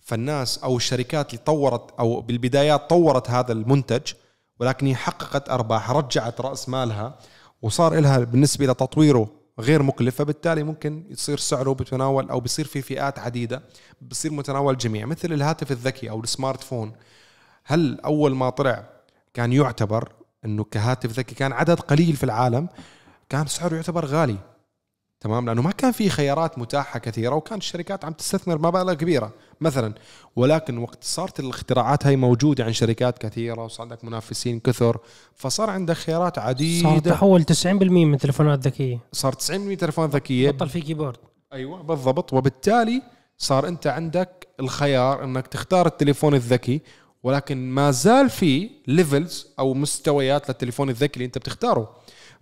[0.00, 4.12] فالناس أو الشركات اللي طورت أو بالبدايات طورت هذا المنتج
[4.60, 7.18] ولكن هي حققت أرباح رجعت رأس مالها
[7.62, 9.28] وصار لها بالنسبة لتطويره
[9.60, 13.62] غير مكلف فبالتالي ممكن يصير سعره بتناول أو بصير في فئات عديدة
[14.00, 15.06] بصير متناول الجميع.
[15.06, 16.92] مثل الهاتف الذكي أو السمارت فون
[17.64, 18.88] هل أول ما طلع
[19.34, 20.12] كان يعتبر
[20.44, 22.68] إنه كهاتف ذكي؟ كان عدد قليل في العالم
[23.28, 24.36] كان سعره يعتبر غالي.
[25.20, 29.94] تمام؟ لأنه ما كان في خيارات متاحة كثيرة وكانت الشركات عم تستثمر مبالغ كبيرة مثلا.
[30.36, 34.98] ولكن وقت صارت الاختراعات هاي موجودة عند شركات كثيرة وصار عندك منافسين كثر
[35.34, 38.98] فصار عندك خيارات صار عديده تحول 90% من تليفونات ذكية.
[39.12, 40.50] صار 90 تليفون ذكية.
[40.50, 41.16] بطل في keyboard.
[41.52, 42.32] أيوه بالضبط.
[42.32, 43.02] وبالتالي
[43.38, 46.80] صار أنت عندك الخيار أنك تختار التليفون الذكي
[47.22, 51.96] ولكن ما زال في levels أو مستويات للتليفون الذكي اللي أنت بتختاره.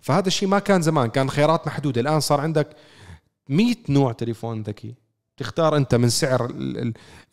[0.05, 2.01] فهذا الشيء ما كان زمان كان خيارات محدودة.
[2.01, 2.67] الآن صار عندك
[3.49, 4.93] 100 نوع تليفون ذكي.
[5.37, 6.49] تختار أنت من سعر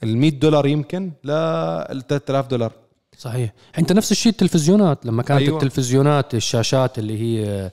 [0.02, 1.28] ال 100 دولار يمكن ل
[2.08, 2.72] 3000 دولار.
[3.18, 3.52] صحيح.
[3.78, 5.06] أنت نفس الشيء التلفزيونات.
[5.06, 5.56] لما كانت أيوة.
[5.56, 7.70] التلفزيونات الشاشات اللي هي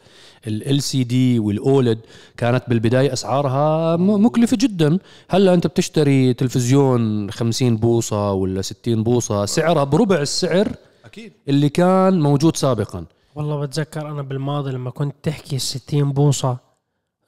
[0.48, 2.00] ال سي دي والأولد
[2.38, 5.00] كانت بالبداية أسعارها مكلفة جدا.
[5.30, 10.72] هلأ أنت بتشتري تلفزيون 50 بوصة ولا 60 بوصة سعرها بربع السعر
[11.06, 11.34] أكيد.
[11.48, 13.06] اللي كان موجود سابقا.
[13.36, 16.58] والله بتذكر أنا بالماضي لما كنت تحكي 60 بوصة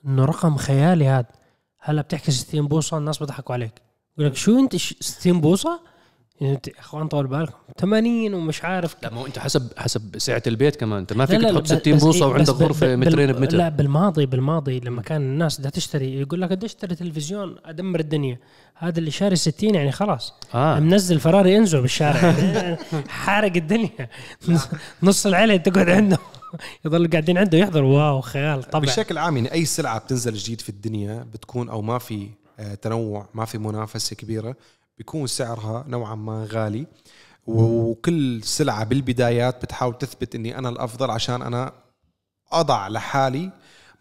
[0.05, 1.25] إنه رقم خيالي هذا
[1.79, 3.81] هلا بتحكي 60 بوصة الناس بيضحكوا عليك
[4.17, 5.79] يقول لك شو أنت ش- 60 بوصة؟
[6.41, 7.53] يعني انت- اخوان طول بالكم.
[7.77, 10.99] 80 ومش عارف لا ما هو انت حسب حسب سعة البيت كمان.
[10.99, 13.57] انت ما لا فيك لا تحط بس- 60 بس بوصة إيه، وعندك غرفة مترين بمتر.
[13.57, 18.39] لا بالماضي بالماضي لما كان الناس بدها تشتري يقول لك بدي اشتري تلفزيون؟ أدمر الدنيا.
[18.75, 20.33] هذا اللي شاري 60 يعني خلاص.
[20.55, 20.79] آه.
[20.79, 22.35] منزل فراري انزو بالشارع.
[23.07, 24.09] حارق الدنيا.
[25.03, 26.17] نص العيلة تقعد عنده.
[26.85, 30.69] يضل قاعدين عنده يحضروا wow خيال طبعا بشكل عام يعني أي سلعة بتنزل جديد في
[30.69, 32.27] الدنيا بتكون أو ما في
[32.59, 34.55] آه، تنوع ما في منافسة كبيرة
[35.01, 36.87] بيكون سعرها نوعا ما غالي.
[37.47, 41.71] وكل سلعة بالبدايات بتحاول تثبت إني أنا الأفضل عشان أنا
[42.51, 43.51] أضع لحالي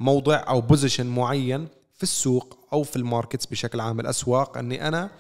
[0.01, 4.01] موضع أو position معين في السوق أو في ال markets بشكل عام.
[4.01, 5.11] الأسواق إني أنا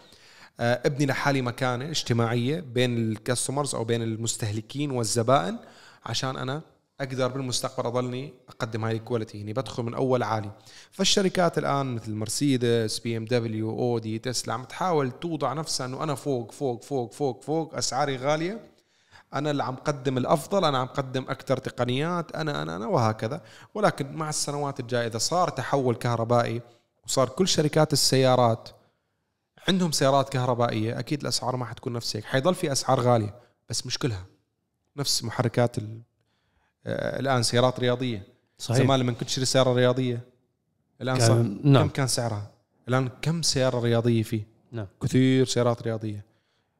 [0.60, 5.58] آه، أبني لحالي مكانة اجتماعية بين ال customers أو بين المستهلكين والزبائن
[6.06, 6.62] عشان أنا
[7.00, 10.50] أقدر بالمستقبل اضلني أقدم هاي ال quality يعني بدخل من أول عالي.
[10.90, 16.82] فالشركات الآن مثل مرسيدس BMW أودي تسلا عم تحاول توضع نفسها إنه أنا فوق فوق
[16.82, 18.70] فوق فوق فوق أسعاري غالية.
[19.34, 23.42] أنا اللي عم قدم الأفضل أنا عم قدم أكثر تقنيات أنا أنا أنا وهكذا.
[23.74, 26.62] ولكن مع السنوات الجاية إذا صار تحول كهربائي
[27.06, 28.68] وصار كل شركات السيارات
[29.68, 32.24] عندهم سيارات كهربائية أكيد الأسعار ما حتكون نفس هيك.
[32.24, 33.34] حيضل في أسعار غالية
[33.68, 34.26] بس مش كلها
[34.96, 36.00] نفس محركات ال...
[36.86, 38.22] آه، الآن سيارات رياضية.
[38.58, 38.78] صحيح.
[38.82, 40.20] زمان لما كنت تشتري سيارة رياضية
[41.02, 41.82] الآن كان- صار نعم.
[41.86, 42.50] كم كان سعرها؟
[42.88, 44.86] الآن كم سيارة رياضية فيه؟ نعم.
[45.02, 46.24] كثير سيارات رياضية.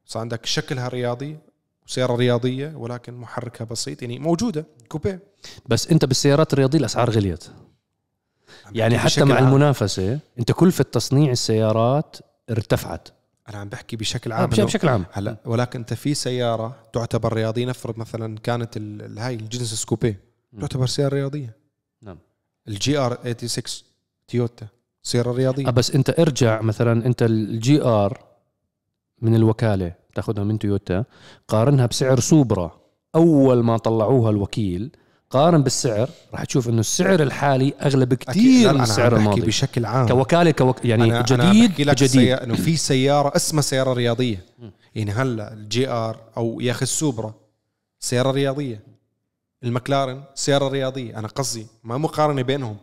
[0.07, 1.39] صار عندك شكلها رياضي
[1.87, 5.21] وسياره رياضية ولكن محركها بسيط يعني موجودة كوبيه.
[5.67, 7.45] بس أنت بالسيارات الرياضية الأسعار غليت.
[8.73, 9.47] يعني حتى مع عام.
[9.47, 12.17] المنافسة أنت كلفه تصنيع السيارات
[12.51, 13.09] ارتفعت.
[13.51, 15.05] أنا عم بحكي بشكل عام بشكل عام.
[15.13, 18.79] هلا ولكن أنت في سيارة تعتبر رياضية نفرض مثلا كانت
[19.19, 20.21] هاي ال Genesis Coupe
[20.53, 20.61] مم.
[20.61, 21.57] تعتبر سيارة رياضية.
[22.03, 22.19] نعم.
[22.69, 23.85] ال GR 86
[24.29, 24.67] تويوتا
[25.03, 25.69] سيارة رياضية.
[25.69, 28.25] آه، بس أنت ارجع مثلا أنت ال GR
[29.23, 31.05] من الوكالة تأخذها من تويوتا
[31.49, 32.81] قارنها بسعر Supra.
[33.15, 34.91] أول ما طلعوها الوكيل
[35.31, 38.07] قارن بالسعر راح تشوف إنه السعر الحالي أغلى.
[38.07, 39.41] بكثير من السعر أنا الماضي.
[39.41, 40.09] بشكل عام.
[40.09, 40.85] كوكالة كوك...
[40.85, 44.45] يعني أنا أنا جديد بحكي لك جديد سيارة إنه في سيارة اسمها سيارة رياضية.
[44.95, 47.35] يعني هلا ال GR أو يا أخي ال Supra
[48.01, 48.81] سيارة رياضية.
[49.65, 51.19] المكلارن سيارة رياضية.
[51.19, 52.77] أنا قصدي ما مقارنة بينهم.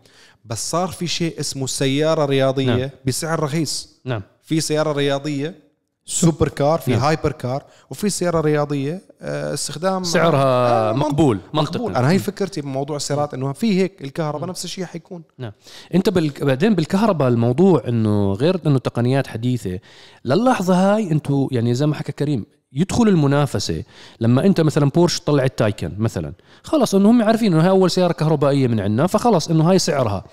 [0.45, 2.75] بس صار في شيء اسمه سيارة رياضية.
[2.75, 2.89] نعم.
[3.05, 3.99] بسعر رخيص.
[4.05, 4.21] نعم.
[4.43, 5.66] في سيارة رياضية
[6.10, 6.99] super car في نعم.
[6.99, 7.07] نعم.
[7.07, 11.81] hyper car وفي سيارة رياضية آه، استخدام سعرها آه، مقبول مقبول.
[11.81, 15.23] منطقي أنا هي فكرتي بموضوع السيارات إنه في هيك الكهرباء نفس الشيء حيكون.
[15.37, 15.51] نعم.
[15.95, 16.31] أنت بال...
[16.41, 19.79] بعدين بالكهرباء الموضوع إنه غير إنه تقنيات حديثة
[20.25, 23.83] للحظه هاي أنتم يعني زي ما حكى كريم يدخل المنافسة.
[24.19, 28.13] لما أنت مثلا بورش طلعت Taycan مثلا خلص إنه هم عارفين إنه هاي أول سيارة
[28.13, 30.23] كهربائية من عندنا فخلص إنه هاي سعرها.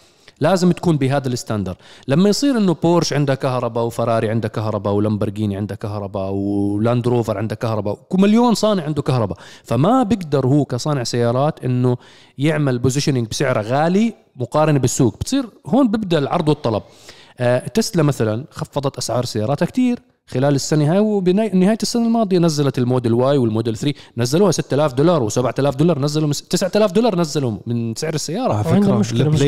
[0.41, 1.77] لازم تكون بهذا ال standard.
[2.09, 7.57] لما يصير إنه بورش عندها كهرباء وفراري عندها كهرباء ولامبرجيني عندها كهرباء ولاند روفر عندها
[7.57, 11.97] كهرباء مليون صانع عنده كهرباء فما بيقدر هو كصانع سيارات إنه
[12.39, 15.19] يعمل positioning بسعر غالي مقارنة بالسوق.
[15.19, 16.83] بتصير هون بيبدأ العرض والطلب.
[17.39, 22.85] آه تسلا مثلا خفضت أسعار سياراتها كتير خلال السنة هاي وبنهايه السنة الماضية نزلت ال
[22.85, 27.95] Model Y والموديل 3 نزلوها 6000 دولار و7000 دولار نزلوا من 9000 دولار نزلوا من
[27.95, 28.53] سعر السيارة.
[28.53, 29.43] على فكرة مشكلة مش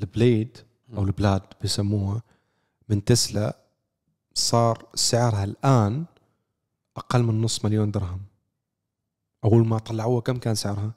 [0.00, 0.58] البليد
[0.96, 2.22] أو البلاد بسموها
[2.88, 3.56] من تسلا
[4.34, 6.04] صار سعرها الآن
[6.96, 8.20] أقل من نص مليون درهم.
[9.44, 10.90] اول ما طلعوها كم كان سعرها؟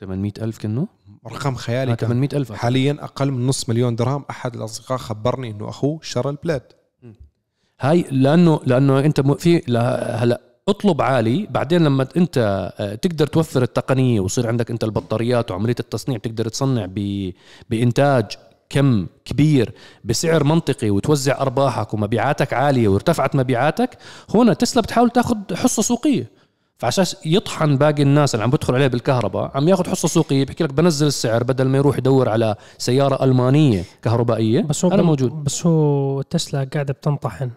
[0.00, 0.88] 800 ألف كنه
[1.26, 2.08] رقم خيالي آه كان.
[2.08, 2.52] 800 ألف.
[2.52, 4.24] حاليا أقل من نص مليون درهم.
[4.30, 6.62] أحد الأصدقاء خبرني إنه أخوه شرى البلاد.
[7.80, 12.38] هاي لأنه لأنه أنت م- في لا- هلا اطلب عالي بعدين لما انت
[12.78, 17.32] آه، تقدر توفر التقنية ويصير عندك انت البطاريات وعملية التصنيع تقدر تصنع ب-
[17.70, 18.24] بإنتاج
[18.70, 19.72] كم كبير
[20.04, 23.98] بسعر منطقي وتوزع أرباحك ومبيعاتك عالية وارتفعت مبيعاتك
[24.34, 26.30] هنا تسلا بتحاول تاخذ حصة سوقية.
[26.78, 30.72] فعشان يطحن باقي الناس اللي عم بدخل عليه بالكهرباء عم ياخذ حصة سوقية بحكي لك
[30.74, 34.60] بنزل السعر بدل ما يروح يدور على سيارة ألمانية كهربائية.
[34.60, 35.30] بس هو أنا موجود.
[35.44, 37.50] بس هو تسلا قاعدة بتنطحن.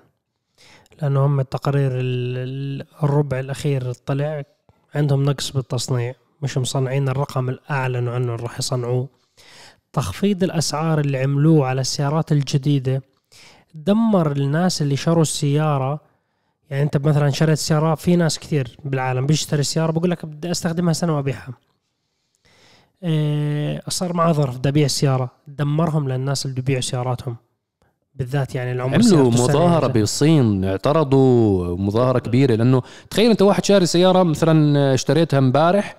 [1.01, 4.43] لأنه هم التقارير ال- ال- الربع الأخير طلع
[4.95, 9.07] عندهم نقص بالتصنيع مش مصنعين الرقم اللي اعلنوا عنه راح يصنعوه.
[9.93, 13.01] تخفيض الأسعار اللي عملوه على السيارات الجديدة
[13.73, 15.99] دمر الناس اللي شروا السيارة.
[16.69, 20.93] يعني أنت مثلا شريت سيارة في ناس كثير بالعالم بيشتري سيارة بقول لك بدي أستخدمها
[20.93, 21.53] سنة وأبيعها.
[23.03, 27.35] إيه، صار معاه ظرف بدي ابيع السياره دمرهم للناس اللي بيبيعوا سياراتهم.
[28.15, 29.93] بالذات يعني العمر عملوا مظاهرة يعني.
[29.93, 35.95] بالصين اعترضوا مظاهرة كبيرة لأنه تخيل أنت واحد شاري سيارة مثلا اشتريتها امبارح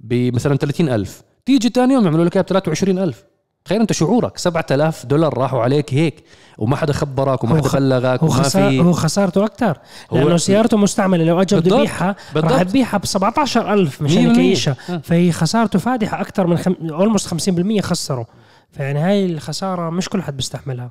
[0.00, 3.24] بمثلا 30 ألف تيجي تاني يوم يعملوا لك إياها ب 23 ألف
[3.64, 6.24] تخيل أنت شعورك 7000 دولار راحوا عليك هيك
[6.58, 9.78] وما حدا خبرك وما هو حدا بلغك هو وما خسار هو في خسارته أكثر
[10.12, 12.62] هو- لأنه سيارته مستعملة لو اجى بده يبيعها راح.
[12.62, 14.30] تبيعها ب 17000 مية مشان.
[14.30, 14.76] يكيشها.
[15.02, 16.74] فهي خسارته فادحة أكثر من خم...
[16.90, 18.26] اولموست 50% خسره
[18.72, 20.90] فيعني هاي الخسارة مش كل حد بيستحملها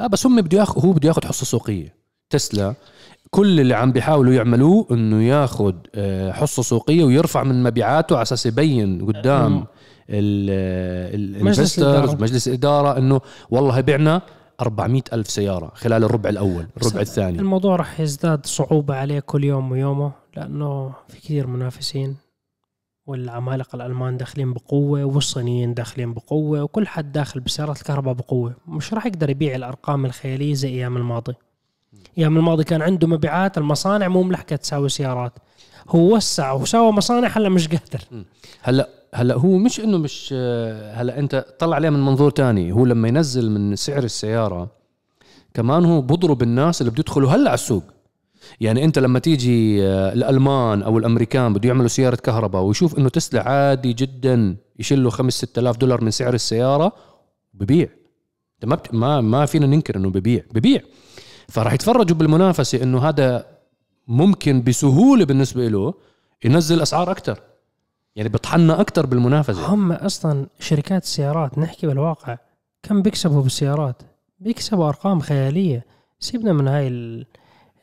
[0.00, 1.94] آه بس هم بده ياخذ هو بده ياخذ حصة سوقية.
[2.30, 2.74] تسلا
[3.30, 8.46] كل اللي عم بيحاولوا يعملوه إنه ياخذ آه، حصة سوقية ويرفع من مبيعاته على أساس
[8.46, 9.66] يبين قدام
[11.44, 12.14] مجلس الإدارة.
[12.20, 13.20] مجلس الإدارة إنه
[13.50, 14.22] والله بعنا
[14.60, 17.38] 400 ألف سيارة خلال الربع الأول الربع الثاني.
[17.38, 22.16] الموضوع راح يزداد صعوبة عليه كل يوم ويومه لأنه في كثير منافسين.
[23.10, 28.54] والعمالقة الألمان داخلين بقوة والصينيين داخلين بقوة وكل حد داخل بسيارات الكهرباء بقوة.
[28.68, 31.34] مش راح يقدر يبيع الأرقام الخيالية زي أيام الماضي.
[32.18, 35.32] أيام الماضي كان عنده مبيعات المصانع مو ملحقة تساوي سيارات.
[35.88, 38.24] هو وسع وسوى مصانع هلا مش قادر.
[38.62, 40.32] هلا هلا هو مش إنه مش
[40.94, 42.72] هلا أنت طلع عليه من منظور تاني.
[42.72, 44.68] هو لما ينزل من سعر السيارة
[45.54, 47.84] كمان هو بضرب الناس اللي بده يدخلوا هلا على السوق.
[48.60, 53.48] يعني انت لما تيجي آه، الألمان أو الأمريكان بده يعملوا سيارة كهرباء ويشوف إنه تسلا
[53.48, 56.92] عادي جدا يشيل له 5 6000 دولار من سعر السيارة
[57.54, 57.88] ببيع.
[58.64, 58.78] ما.
[58.92, 60.80] ما ما فينا ننكر إنه ببيع ببيع.
[61.48, 63.46] فراح يتفرجوا بالمنافسة إنه هذا
[64.08, 65.94] ممكن بسهولة بالنسبة له
[66.44, 67.40] ينزل أسعار أكثر
[68.16, 69.66] يعني بطحنا أكثر بالمنافسة.
[69.74, 72.38] هم أصلا شركات السيارات نحكي بالواقع
[72.82, 74.02] كم بيكسبوا بالسيارات؟
[74.40, 75.84] بيكسبوا أرقام خيالية.
[76.20, 77.26] سيبنا من هاي ال-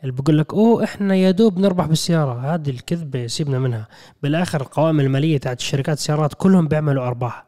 [0.01, 2.53] اللي بقول لك أوه إحنا يا دوب نربح بالسيارة.
[2.53, 3.87] هذه الكذبة سيبنا منها.
[4.23, 7.45] بالآخر القوائم المالية تاعت الشركات السيارات كلهم بيعملوا أرباح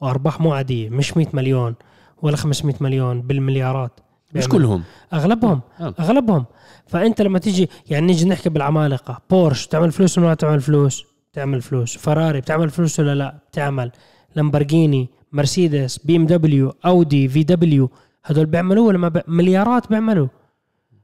[0.00, 1.74] وأرباح مو عادية مش 100 مليون
[2.22, 4.00] ولا 500 مليون بالمليارات.
[4.34, 4.58] مش بيعملوا.
[4.68, 4.82] كلهم.
[5.12, 5.94] أغلبهم آه.
[6.00, 6.44] أغلبهم.
[6.86, 11.96] فأنت لما تيجي يعني نيجي نحكي بالعمالقة بورش تعمل فلوس ولا تعمل فلوس؟ تعمل فلوس.
[11.96, 13.90] فراري بتعمل فلوس ولا لا؟ بتعمل.
[14.36, 17.90] لامبرجيني مرسيدس بي إم دبليو أودي VW
[18.24, 19.20] هذول بيعملوا ولا ما بي...
[19.28, 20.28] مليارات بيعملوا؟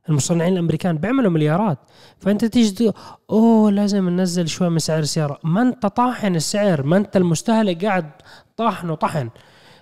[0.09, 1.78] المصنعين الأمريكان بيعملوا مليارات.
[2.18, 2.92] فأنت تيجي تقول
[3.30, 5.38] أوه لازم ننزل شوي من سعر السيارة.
[5.44, 8.11] ما أنت طاحن السعر ما أنت المستهلك قاعد
[8.57, 9.30] طاحن وطحن.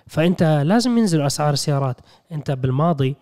[0.07, 1.97] فأنت لازم ينزلوا أسعار السيارات.
[2.31, 3.15] أنت بالماضي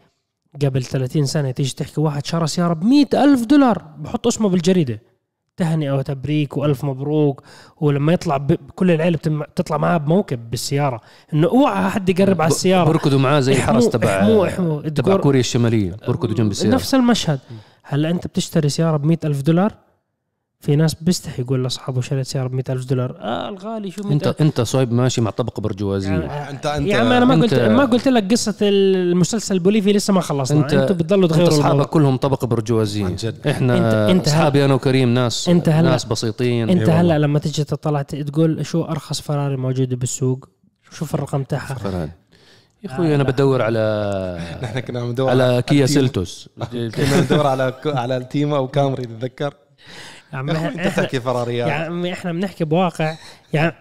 [0.62, 5.02] قبل 30 سنة تيجي تحكي واحد شرى سيارة ب ألف دولار بحط اسمه بالجريدة.
[5.62, 7.43] تهنئة وتبريك وألف مبروك.
[7.82, 8.55] ولما يطلع ب...
[8.76, 9.39] كل العيلة بتم...
[9.39, 11.01] بتطلع معاه بموكب بالسيارة.
[11.34, 12.89] إنه أوعى حد يقرب على السيارة.
[12.89, 15.95] بركضوا معاه زي الحرس تبع احموا احموا تبع كوريا الشمالية.
[16.07, 16.76] بركضوا جنب السيارة.
[16.76, 17.39] نفس المشهد.
[17.84, 19.74] هلا أنت بتشتري سيارة ب ألف دولار؟
[20.62, 23.16] في ناس بيستحي يقول لأصحابه شريت سيارة ب ألف دولار.
[23.20, 26.09] آه الغالي شو 100 انت أنت صايب ماشي مع طبقة برجوازية.
[26.09, 30.14] يعني انت انت يا عم أنا ما قلت ما قلت لك قصة المسلسل البوليفي لسه
[30.14, 30.59] ما خلصنا.
[30.64, 31.86] انت أنتوا بتضلوا أنت تغيروا أصحابك الموضوع.
[31.91, 33.05] كلهم طبقة برجوازية.
[33.05, 33.47] عن جد.
[33.47, 36.70] إحنا أنت- أنت اصحابي أنا وكريم ناس أنت هلا- ناس بسيطين.
[36.70, 37.01] أنت إي والله.
[37.01, 40.49] هلا لما تيجي تطلع تقول شو أرخص فراري موجودة بالسوق؟
[40.91, 42.09] شوف الرقم تاعها.
[42.84, 45.86] يا أخوي أنا بدور على نحن كنا عم ندور على كيا.
[45.86, 46.49] Seltos.
[46.72, 49.53] كنا ندور على على Altima أو Camry تتذكر؟
[50.34, 53.16] يا عم يا أخوي، انت إحنا تحكي فراريات يا عم إحنا بنحكي بواقع
[53.54, 53.74] يا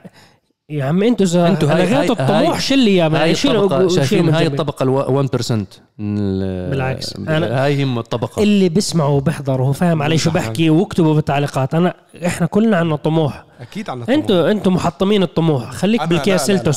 [0.70, 4.46] يا عم أنتوا اذا أنتوا هاي- لغيتوا هاي- الطموح هاي- شلي يا شيلوا شايفين هاي.
[4.46, 5.66] الطبقة ال 1%
[6.00, 7.14] ال- بالعكس.
[7.14, 10.34] أنا- هاي هم الطبقة اللي بيسمعوا وبيحضروا وهو فاهم علي شو صح.
[10.36, 11.94] بحكي واكتبوا بالتعليقات انا
[12.26, 14.18] إحنا كلنا عندنا طموح أكيد عنا طموح.
[14.18, 16.00] أنتوا أنتوا محطمين الطموح خليك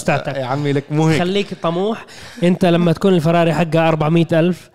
[0.02, 0.06] لا.
[0.06, 2.06] تاعتك يا عمي لك مو هيك خليك طموح
[2.44, 4.70] أنت لما تكون الفراري حقها 400 ألف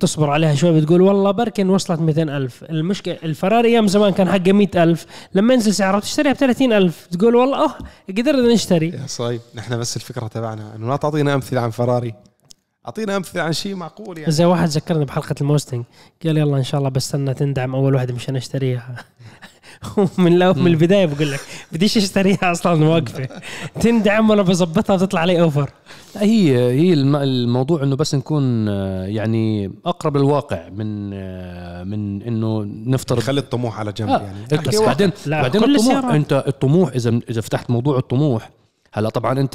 [0.00, 2.64] تصبر عليها شوي بتقول والله بركن وصلت 200 ألف.
[2.64, 5.06] المشكلة الفراري أيام زمان كان حقها 100 ألف.
[5.34, 7.06] لما ينزل سعرها تشتريها ب 30 ألف.
[7.06, 7.74] تقول والله أوه
[8.08, 8.88] قدرنا نشتري.
[8.88, 12.14] يا صايب نحن بس الفكرة تبعنا إنه لا تعطينا أمثلة عن فراري.
[12.86, 14.32] أعطينا أمثلة عن شيء معقول يعني.
[14.32, 15.84] زي واحد ذكرني بحلقة الموستنج
[16.24, 19.04] قال يلا إن شاء الله بستنى تندعم أول واحدة مشان أشتريها.
[20.18, 21.40] من لو من البداية بقول لك
[21.72, 23.28] بديش أشتريها أصلا واقفة.
[23.80, 25.70] تندعم وأنا بظبطها بتطلع علي أوفر.
[26.16, 32.64] هي هي الم- الموضوع إنه بس نكون آه، يعني أقرب للواقع من آه، من إنه
[32.86, 33.18] نفترض.
[33.20, 34.20] خلي الطموح على جنب آه.
[34.52, 34.62] يعني.
[34.68, 36.14] بس بعدين لا، بعدين كل الطموح السيارات.
[36.14, 38.50] أنت الطموح إذا إذا فتحت موضوع الطموح
[38.92, 39.52] هلا طبعا أنت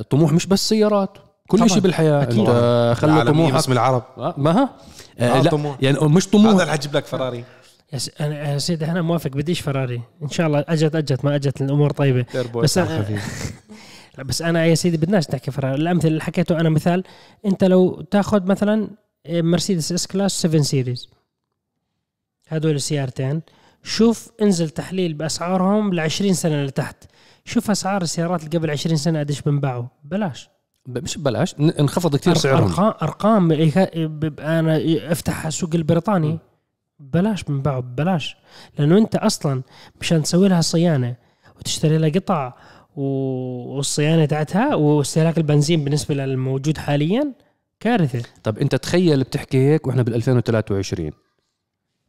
[0.00, 1.18] الطموح مش بس سيارات.
[1.48, 1.70] كل.
[1.70, 2.22] شيء بالحياة.
[2.22, 2.38] أكيد.
[2.38, 3.52] أنت خلي طموحك.
[3.52, 4.02] باسم العرب.
[4.18, 4.68] آه، ما ها؟
[5.18, 5.76] آه لا طموح.
[5.80, 7.44] يعني مش هذا طموح اللي حجيب لك فراري.
[7.92, 9.30] يا أنا يا سيدي أنا موافق.
[9.30, 10.00] بديش فراري.
[10.22, 12.22] إن شاء الله أجت أجت ما أجت الأمور طيبة.
[12.22, 12.82] تيربو بس أنا-
[14.18, 17.04] لا بس أنا يا سيدي بدناش نحكي فرق الأمثلة اللي حكيته أنا مثال
[17.46, 18.88] أنت لو تاخذ مثلا
[19.28, 21.08] مرسيدس S-Class 7 Series
[22.48, 23.42] هدول السيارتين
[23.82, 26.96] شوف انزل تحليل بأسعارهم ل 20 سنة لتحت.
[27.44, 29.84] شوف أسعار السيارات اللي قبل 20 سنة قديش بنباعوا.
[30.04, 30.48] بلاش.
[30.86, 32.64] مش ببلاش انخفض كثير سعرهم.
[32.68, 34.80] أرقام أرقام يك- بيبقى أنا
[35.12, 36.38] أفتح السوق البريطاني.
[37.02, 38.36] بلاش بنباعوا ببلاش
[38.78, 39.62] لأنه أنت أصلا
[40.00, 41.16] مشان تسوي لها صيانة
[41.58, 42.54] وتشتري لها قطع
[42.96, 47.32] والصيانة تاعتها واستهلاك البنزين بالنسبة للموجود حاليا
[47.80, 48.22] كارثة.
[48.42, 51.10] طب أنت تخيل بتحكي هيك وإحنا بال 2023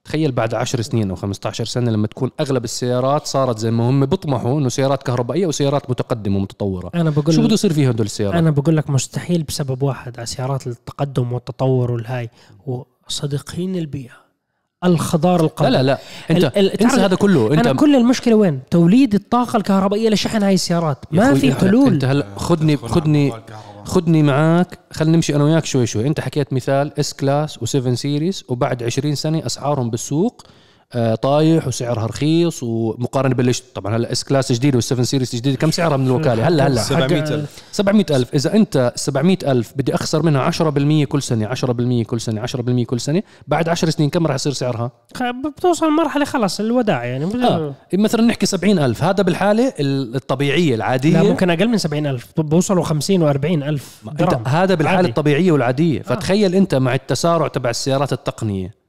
[0.03, 4.05] تخيل بعد 10 سنين أو 15 سنة لما تكون أغلب السيارات صارت زي ما هم
[4.05, 6.91] بيطمحوا إنه سيارات كهربائية وسيارات متقدمة ومتطورة.
[6.95, 10.25] أنا بقول شو بده يصير فيها هدول السيارات؟ أنا بقول لك مستحيل بسبب واحد على
[10.25, 12.29] سيارات التقدم والتطور والهاي
[12.65, 14.22] وصديقين البيئة.
[14.85, 15.99] الخضار لا القادم لا لا.
[16.31, 16.43] أنت
[16.81, 17.53] انسى هذا كله.
[17.53, 20.97] أنت أنا كل المشكلة وين؟ توليد الطاقة الكهربائية لشحن هاي السيارات.
[21.11, 21.93] يا ما في حلول.
[21.93, 23.33] أنت هلا خدني خدني
[23.85, 26.07] خدني معك خلينا نمشي أنا وياك شوي شوي.
[26.07, 30.43] أنت حكيت مثال S-Class و 7 Series وبعد 20 سنة أسعارهم بالسوق
[31.21, 35.97] طايح وسعرها رخيص ومقارنة بالليش طبعا هلا S-Class جديد وال 7 Series جديد كم سعرها
[35.97, 36.81] من الوكالة؟ هلا هلا.
[36.81, 37.61] 700,000.
[37.71, 42.99] 700000 إذا أنت 700000 بدي أخسر منها 10% كل سنة 10% كل سنة 10% كل
[42.99, 44.91] سنة بعد 10 سنين كم راح يصير سعرها؟
[45.57, 47.25] بتوصل مرحلة خلص الوداع يعني.
[47.43, 47.73] آه.
[47.93, 51.21] مثلا نحكي 70000 هذا بالحالة الطبيعية العادية.
[51.21, 54.43] لا ممكن أقل من 70000 بوصلوا 50 و40 ألف أنت درهم.
[54.47, 55.09] هذا بالحالة عادي.
[55.09, 56.01] الطبيعية والعادية.
[56.01, 58.82] فتخيل أنت مع التسارع تبع السيارات التقنية.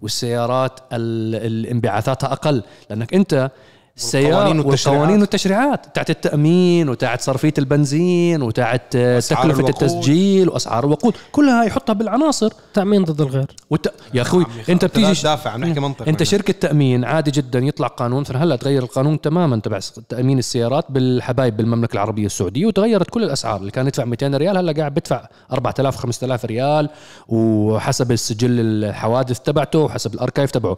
[0.00, 2.62] والسيارات ال- ال- انبعاثاتها أقل.
[2.90, 3.50] لأنك أنت
[3.96, 5.94] السيارة والقوانين والتشريعات.
[5.94, 9.68] تاعت التأمين وتاعت صرفية البنزين وتاعت تكلفة الوقود.
[9.68, 11.14] التسجيل وأسعار الوقود.
[11.32, 12.52] كلها يحطها بالعناصر.
[12.74, 13.56] تأمين ضد الغير.
[13.70, 13.92] وت...
[14.14, 16.24] يا أخوي عمي، أنت بتيجي تدافع عم نحكي منطق أنت هنا.
[16.24, 19.78] شركة تأمين عادي جدا يطلع قانون مثلا هلا تغير القانون تماما تبع
[20.08, 23.60] تأمين السيارات بالحبايب بالمملكة العربية السعودية وتغيرت كل الأسعار.
[23.60, 26.88] اللي كان يدفع 200 ريال هلا قاعد بدفع 4000 5000 ريال
[27.28, 30.76] وحسب السجل الحوادث تبعته وحسب ال archive تبعه.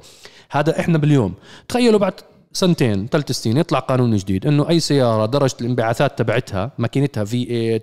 [0.50, 1.34] هذا إحنا باليوم.
[1.68, 2.12] تخيلوا بعد
[2.56, 7.80] سنتين ثلاث سنين يطلع قانون جديد إنه أي سيارة درجة الانبعاثات تبعتها ماكينتها في 8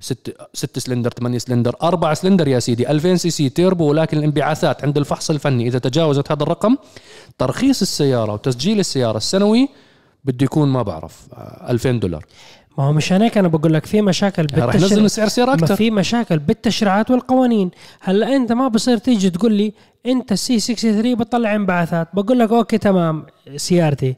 [0.00, 4.98] ست ست سلندر 8 سلندر أربعة سلندر يا سيدي 2000 CC turbo ولكن الانبعاثات عند
[4.98, 6.76] الفحص الفني إذا تجاوزت هذا الرقم
[7.38, 9.68] ترخيص السيارة وتسجيل السيارة السنوي
[10.24, 12.24] بده يكون ما بعرف آه، 2000 دولار.
[12.78, 15.76] ما هو مشان هيك أنا بقول لك في مشاكل ينزل من سعر السيارة ما أكثر
[15.76, 17.70] في مشاكل بالتشريعات والقوانين.
[18.00, 19.72] هلأ أنت ما بصير تيجي تقول لي
[20.06, 22.08] أنت ال C63 بتطلع انبعاثات.
[22.14, 23.26] بقول لك okay تمام
[23.56, 24.16] سيارتي.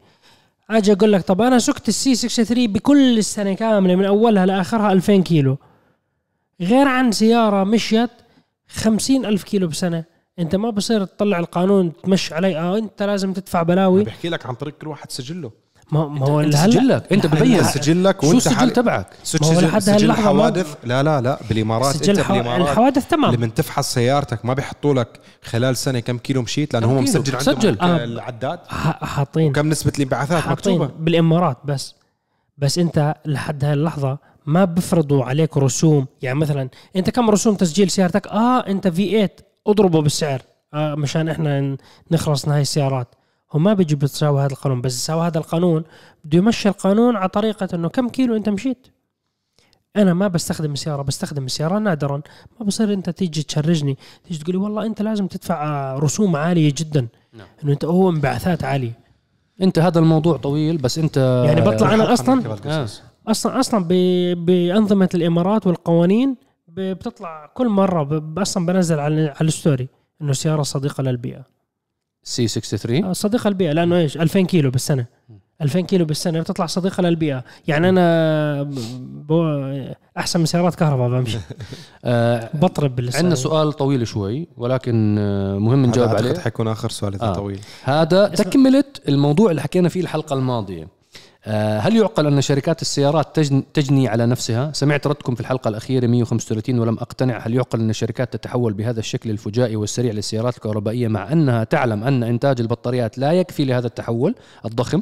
[0.70, 5.16] أجي أقول لك طب أنا سقت ال C63 بكل السنة كاملة من أولها لآخرها 2000
[5.22, 5.58] كيلو.
[6.60, 8.10] غير عن سيارة مشيت
[8.68, 10.04] 50 ألف كيلو بسنة.
[10.38, 12.58] أنت ما بصير تطلع القانون تمشي علي.
[12.58, 14.04] آه أنت لازم تدفع بلاوي.
[14.04, 15.50] بحكي لك عن طريق كل واحد سجله.
[15.92, 17.12] ما ما هو أنت هلا- سجلك.
[17.12, 20.76] أنت ببين انت سجلك شو وانت السجل حال- تبعك؟ سجل ما هو لحد سجل الحوادث
[20.84, 22.60] لا لا لا بالإمارات سجل أنت بالإمارات.
[22.68, 23.34] الحوادث تمام.
[23.34, 27.36] لما تفحص سيارتك ما بيحطوا لك خلال سنة كم كيلو مشيت لأنه كم هو؟ مسجل
[27.36, 27.78] عندهم سجل.
[27.80, 28.04] آه.
[28.04, 28.58] العداد.
[29.02, 29.50] حاطين.
[29.50, 31.94] وكم نسبة الانبعاثات؟ حاطين مكتوبه بالإمارات بس.
[32.58, 36.06] بس أنت لحد هاي اللحظه ما بفرضوا عليك رسوم.
[36.22, 39.30] يعني مثلا أنت كم رسوم تسجيل سيارتك؟ آه أنت في 8
[39.66, 40.42] أضربه بالسعر.
[40.74, 41.76] آه مشان إحنا
[42.10, 43.14] نخلص من هاي السيارات.
[43.52, 45.84] هو ما بيجي بتساوي هذا القانون بس يساوي هذا القانون
[46.24, 48.86] بده يمشي القانون على طريقة إنه كم كيلو أنت مشيت.
[49.96, 52.20] أنا ما بستخدم السياره بستخدم السياره نادرا.
[52.60, 56.72] ما بصير أنت تيجي تشرجني تيجي تقول لي والله أنت لازم تدفع آه، رسوم عالية
[56.76, 57.08] جدا.
[57.32, 57.46] نعم.
[57.64, 58.98] إنه أنت هو انبعاثات عالية.
[59.62, 62.86] أنت هذا الموضوع طويل بس أنت يعني بطلع أنا أصلا؟ آه.
[63.28, 66.36] أصلا أصلا ب- بأنظمة الإمارات والقوانين
[66.68, 69.88] بتطلع كل مرة ب- أصلا بنزل على على ال story
[70.22, 71.44] إنه سيارة صديقة للبيئة.
[72.22, 75.06] C63 آه، صديقه للبيئه لأنه إيش؟ 2000 كيلو بالسنة.
[75.62, 77.44] 2000 كيلو بالسنة بتطلع صديقه للبيئة.
[77.68, 78.74] يعني أنا ب-
[79.32, 81.38] ب- أحسن من سيارات كهرباء بمشي.
[82.04, 86.38] آه بطرب باللسان عندنا سؤال طويل شوي ولكن آه، مهم نجاوب عليه.
[86.38, 87.34] حيكون آخر سؤال إذا آه.
[87.34, 87.60] طويل.
[87.84, 90.82] هذا تكملة الموضوع اللي حكينا فيه الحلقة الماضية.
[90.82, 90.88] آه،
[91.78, 96.78] هل يعقل أن شركات السيارات تجن- تجني على نفسها؟ سمعت ردكم في الحلقة الأخيرة 135
[96.78, 101.64] ولم أقتنع هل يعقل أن الشركات تتحول بهذا الشكل الفجائي والسريع للسيارات الكهربائية مع أنها
[101.64, 104.34] تعلم أن إنتاج البطاريات لا يكفي لهذا التحول
[104.64, 105.00] الضخم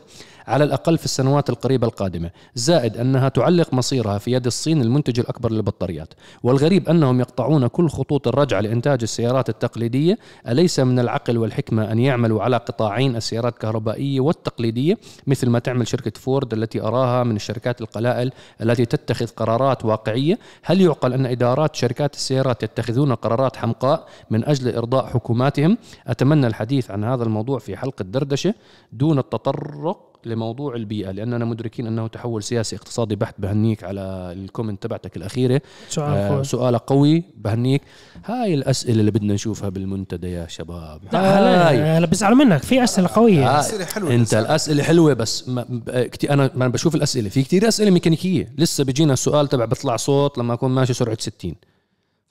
[0.49, 2.31] على الأقل في السنوات القريبة القادمة.
[2.55, 6.15] زائد أنها تعلق مصيرها في يد الصين المنتج الأكبر للبطاريات.
[6.43, 10.19] والغريب أنهم يقطعون كل خطوط الرجعة لإنتاج السيارات التقليدية.
[10.49, 16.21] أليس من العقل والحكمة أن يعملوا على قطاعين السيارات الكهربائية والتقليدية مثل ما تعمل شركة
[16.21, 18.33] فورد التي أراها من الشركات القلائل
[18.63, 24.77] التي تتخذ قرارات واقعية؟ هل يعقل أن إدارات شركات السيارات يتخذون قرارات حمقاء من أجل
[24.77, 28.55] إرضاء حكوماتهم؟ أتمنى الحديث عن هذا الموضوع في حلقة دردشة
[28.93, 30.08] دون التطرق.
[30.25, 34.01] لموضوع البيئة لأننا مدركين أنه تحول سياسي اقتصادي بحت بهنيك على
[34.37, 35.61] الكومنت تبعتك الأخيرة.
[35.89, 36.43] سؤال آه.
[36.43, 37.83] سؤالك قوي بهنيك.
[38.25, 41.01] هاي الأسئلة اللي بدنا نشوفها بالمنتدى يا شباب.
[41.13, 41.21] لا
[41.69, 41.77] هاي.
[41.77, 42.63] هلا هلا بزعل منك.
[42.63, 43.49] في أسئلة قوية.
[43.57, 44.41] آه، أسئلة حلوة أنت الأسئلة.
[44.41, 47.29] الأسئلة حلوة بس ما كتير أنا ما بشوف الأسئلة.
[47.29, 48.53] في كتير أسئلة ميكانيكية.
[48.59, 51.55] لسه بيجينا السؤال تبع بيطلع صوت لما أكون ماشي سرعة 60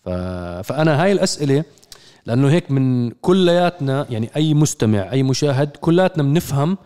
[0.05, 0.09] ف...
[0.67, 1.63] فأنا هاي الأسئلة
[2.25, 6.77] لأنه هيك من كلياتنا يعني أي مستمع أي مشاهد كلاتنا بنفهم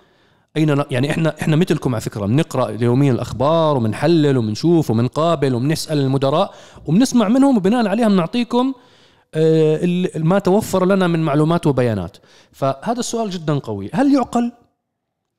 [0.57, 6.53] أين يعني إحنا إحنا مثلكم على فكرة بنقرأ يوميا الأخبار وبنحلل وبنشوف وبنقابل وبنسأل المدراء
[6.85, 8.73] وبنسمع منهم وبناء عليها بنعطيكم
[9.33, 9.79] آه،
[10.15, 12.17] ما توفر لنا من معلومات وبيانات.
[12.51, 13.89] فهذا السؤال جدا قوي.
[13.93, 14.51] هل يعقل؟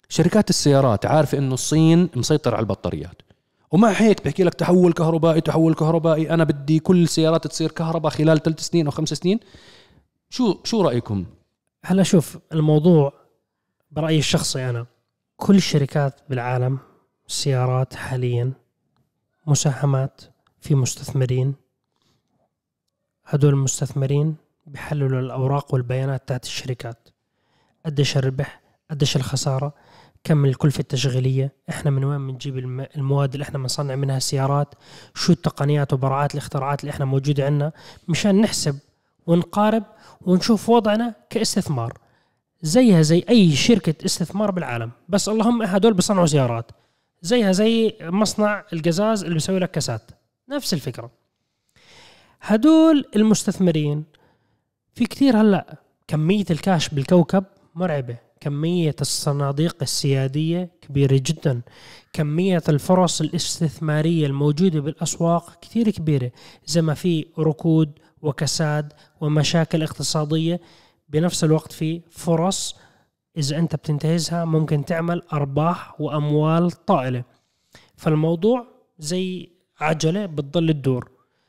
[0.08, 3.22] شركات السيارات عارفة إنه الصين مسيطر على البطاريات.
[3.70, 8.42] ومع هيك بحكي لك تحول كهربائي تحول كهربائي أنا بدي كل السيارات تصير كهرباء خلال
[8.42, 9.40] ثلاث سنين أو خمس سنين.
[10.30, 11.24] شو شو رأيكم؟
[11.84, 13.12] هلا شوف الموضوع
[13.90, 14.86] برأيي الشخصي أنا.
[15.36, 16.78] كل الشركات بالعالم
[17.28, 18.52] السيارات حاليا
[19.46, 20.20] مساهمات
[20.60, 21.54] في مستثمرين.
[23.26, 27.08] هدول المستثمرين بيحللوا الأوراق والبيانات تاعت الشركات.
[27.86, 28.60] قديش الربح؟
[28.90, 29.74] قديش الخسارة؟
[30.24, 34.74] كم الكلفة التشغيلية؟ إحنا من وين بنجيب الم- المواد اللي إحنا بنصنع منها؟ السيارات؟
[35.14, 37.72] شو التقنيات وبراعات الاختراعات اللي إحنا موجودة عندنا؟
[38.08, 38.78] مشان نحسب
[39.26, 39.84] ونقارب
[40.20, 41.98] ونشوف وضعنا كاستثمار.
[42.62, 44.90] زيها زي أي شركة استثمار بالعالم.
[45.08, 46.72] بس اللهم هدول بيصنعوا سيارات
[47.22, 50.10] زيها زي مصنع القزاز اللي بيسوي لك كاسات.
[50.48, 51.10] نفس الفكرة.
[52.40, 54.04] هدول المستثمرين
[54.94, 57.44] في كتير هلأ كمية الكاش بالكوكب
[57.74, 58.16] مرعبة.
[58.40, 61.60] كمية الصناديق السيادية كبيرة جدا.
[62.12, 66.30] كمية الفرص الاستثمارية الموجودة بالأسواق كثير كبيرة.
[66.66, 67.90] زي ما في ركود
[68.22, 70.60] وكساد ومشاكل اقتصادية
[71.12, 72.76] بنفس الوقت في فرص
[73.36, 77.24] إذا أنت بتنتهزها ممكن تعمل أرباح وأموال طائلة.
[77.96, 78.66] فالموضوع
[78.98, 79.50] زي
[79.80, 81.08] عجلة بتضل تدور.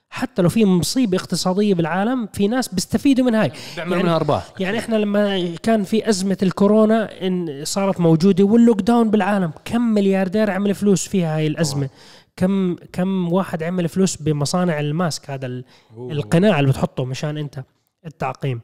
[0.09, 3.51] حتى لو في مصيبة اقتصادية بالعالم في ناس بيستفيدوا من هاي.
[3.75, 4.53] بيعملوا يعني- منها أرباح.
[4.59, 10.51] يعني إحنا لما كان في أزمة الكورونا إن صارت موجودة واللوك داون بالعالم كم ملياردير
[10.51, 11.89] عمل فلوس فيها هاي الأزمة؟
[12.35, 15.65] كم كم واحد عمل فلوس بمصانع الماسك هذا ال-
[15.97, 17.63] القناع اللي بتحطه مشان أنت
[18.05, 18.61] التعقيم.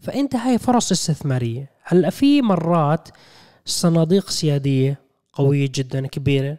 [0.00, 1.70] فإنت هاي فرص استثمارية.
[1.82, 3.08] هلأ في مرات
[3.64, 5.00] صناديق سيادية
[5.32, 6.58] قوية جدا كبيرة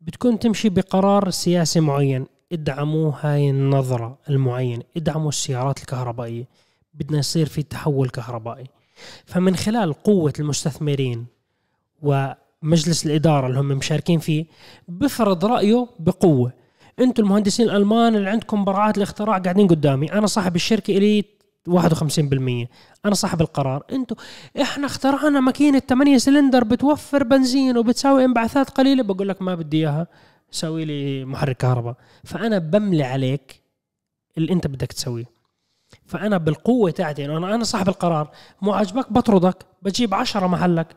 [0.00, 2.26] بتكون تمشي بقرار سياسي معين.
[2.52, 4.82] ادعموا هاي النظرة المعينة.
[4.96, 6.48] ادعموا السيارات الكهربائية.
[6.94, 8.64] بدنا يصير في تحول كهربائي.
[9.26, 11.26] فمن خلال قوة المستثمرين
[12.02, 14.46] ومجلس الإدارة اللي هم مشاركين فيه
[14.88, 16.52] بفرض رأيه بقوة.
[17.00, 20.12] أنتم المهندسين الألمان اللي عندكم براعات الاختراع قاعدين قدامي.
[20.12, 21.24] أنا صاحب الشركة إلي
[21.68, 22.68] 51%
[23.04, 23.84] أنا صاحب القرار.
[23.92, 24.16] أنتم
[24.60, 29.02] إحنا اخترعنا ماكينة 8 سلندر بتوفر بنزين وبتساوي انبعاثات قليلة.
[29.02, 30.06] بقول لك ما بدي إياها
[30.50, 31.96] سوي لي محرك كهرباء.
[32.24, 33.62] فأنا بملي عليك
[34.38, 35.24] اللي أنت بدك تسويه.
[36.06, 38.30] فأنا بالقوة تاعتي أنا أنا صاحب القرار.
[38.62, 40.96] مو عاجبك بطردك بجيب عشرة محلك.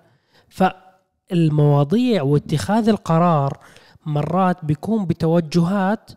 [0.50, 3.58] فالمواضيع واتخاذ القرار
[4.06, 6.12] مرات بيكون بتوجهات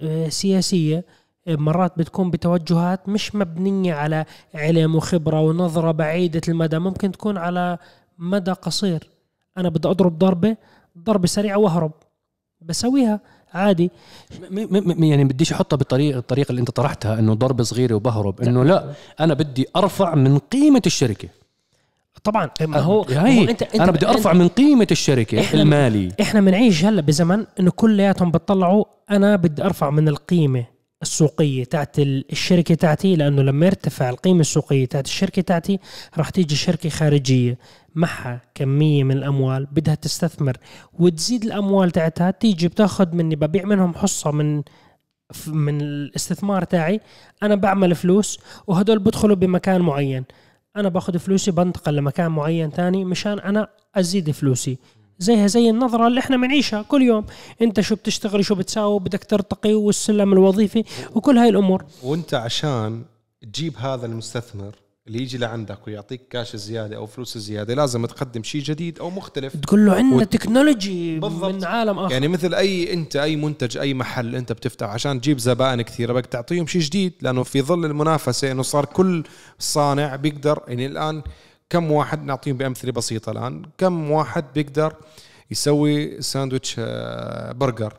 [0.00, 1.04] آه، سياسية.
[1.56, 4.24] مرات بتكون بتوجهات مش مبنية على
[4.54, 7.78] علم وخبرة ونظرة بعيدة المدى ممكن تكون على
[8.18, 9.08] مدى قصير.
[9.58, 10.56] أنا بدي أضرب ضربة
[10.98, 11.92] ضربة سريعة وأهرب.
[12.62, 13.20] بسويها
[13.54, 13.90] عادي.
[14.50, 18.64] م- م- يعني بديش أحطها بالطريقة الطريقة اللي أنت طرحتها إنه ضرب صغيرة وبهرب إنه
[18.64, 21.28] لا أنا بدي أرفع من قيمة الشركة.
[22.24, 22.50] طبعا.
[22.60, 26.84] ما هو, هو انت, أنت أنا بدي أرفع من قيمة الشركة إحنا- المالي إحنا بنعيش
[26.84, 30.64] هلا بزمن إنه كلياتهم بتطلعوا أنا بدي أرفع من القيمة.
[31.02, 35.78] السوقية تاعت ال- الشركة تاعتي لأنه لما يرتفع القيمة السوقية تاعت الشركة تاعتي
[36.18, 37.58] راح تيجي شركة خارجية
[37.94, 40.56] معها كمية من الأموال بدها تستثمر
[40.98, 44.62] وتزيد الأموال تاعتها تيجي بتاخذ مني ببيع منهم حصة من
[45.46, 47.00] من الاستثمار تاعي
[47.42, 50.24] أنا بعمل فلوس وهدول بدخلوا بمكان معين.
[50.76, 54.78] أنا باخذ فلوسي بنتقل لمكان معين تاني مشان أنا أزيد فلوسي.
[55.18, 57.24] زيها زي النظرة اللي إحنا بنعيشها كل يوم.
[57.62, 61.84] انت شو بتشتغل شو بتساوي؟ بدك ترتقي والسلم الوظيفي وكل هاي الأمور.
[62.02, 63.02] وانت عشان
[63.52, 64.74] تجيب هذا المستثمر
[65.06, 69.56] اللي يجي لعندك ويعطيك كاش زيادة أو فلوس زيادة لازم تقدم شيء جديد أو مختلف.
[69.56, 71.54] تقول له عندنا وت- تكنولوجي بالضبط.
[71.54, 72.12] من عالم آخر.
[72.12, 76.26] يعني مثل أي أنت أي منتج أي محل أنت بتفتح عشان تجيب زبائن كثيرة بدك
[76.26, 79.24] تعطيهم شيء جديد لأنه في ظل المنافسة إنه صار كل
[79.58, 80.60] صانع بيقدر.
[80.68, 81.22] يعني الآن
[81.70, 84.94] كم واحد نعطيهم بأمثلة بسيطة الآن؟ كم واحد بيقدر
[85.50, 87.94] يسوي ساندويتش آه، برجر؟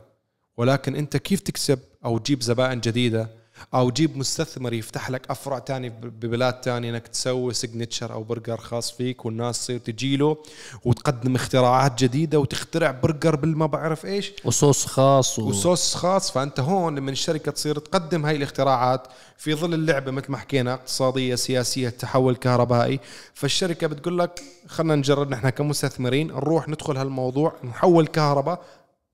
[0.58, 3.30] ولكن أنت كيف تكسب أو تجيب زبائن جديدة
[3.74, 8.92] أو تجيب مستثمر يفتح لك أفرع تاني ببلاد تانية إنك تسوي signature أو برجر خاص
[8.92, 10.38] فيك والناس تصير تجي له
[10.86, 14.34] وتقدم اختراعات جديدة وتخترع برجر بالما بعرف إيش.
[14.46, 15.50] وصوص خاص و...
[15.50, 16.32] وصوص خاص.
[16.32, 19.08] فأنت هون لما الشركة تصير تقدم هاي الاختراعات
[19.38, 23.00] في ظل اللعبة مثل ما حكينا اقتصادية سياسية تحول كهربائي.
[23.34, 28.62] فالشركة بتقول لك خلينا نجرب نحن كمستثمرين نروح ندخل هالموضوع نحول كهرباء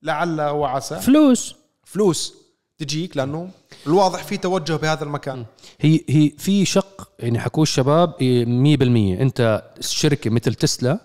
[0.04, 1.00] لعل وعسى.
[1.00, 1.56] فلوس.
[1.84, 2.45] فلوس.
[2.80, 3.50] تجيك لأنه
[3.88, 5.46] الواضح في توجه بهذا المكان.
[5.82, 11.00] هي هي في شق يعني حكوا الشباب إيه، 100% أنت شركة مثل تسلا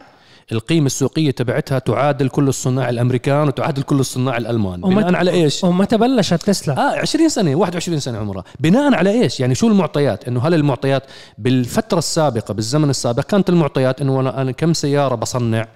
[0.52, 4.84] القيمة السوقية تبعتها تعادل كل الصناع الأمريكان وتعادل كل الصناع الألمان.
[4.84, 8.44] وما- بناء على إيش؟ ومتى بلشت تسلا؟ آه 20 سنة 21 سنة عمرها.
[8.60, 11.02] بناء على إيش؟ يعني شو المعطيات؟ إنه هل المعطيات
[11.38, 15.68] بالفترة السابقة بالزمن السابق كانت المعطيات إنه أنا أنا كم سيارة بصنع؟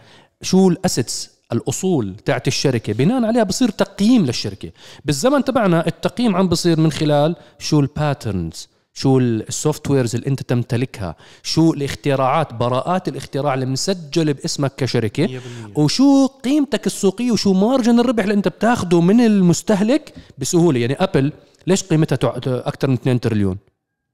[0.43, 2.93] شو ال assets؟ الأصول تاعت الشركة.
[2.93, 4.71] بناء عليها بصير تقييم للشركة.
[5.05, 10.43] بالزمن تبعنا التقييم عم بصير من خلال شو ال patents شو ال softwares اللي أنت
[10.43, 15.41] تمتلكها شو الاختراعات براءات الاختراع اللي مسجلة باسمك كشركة
[15.75, 20.81] وشو قيمتك السوقية وشو margin الربح اللي أنت بتاخده من المستهلك بسهولة.
[20.81, 21.33] يعني ابل
[21.67, 23.57] ليش قيمتها أكثر من 2 تريليون؟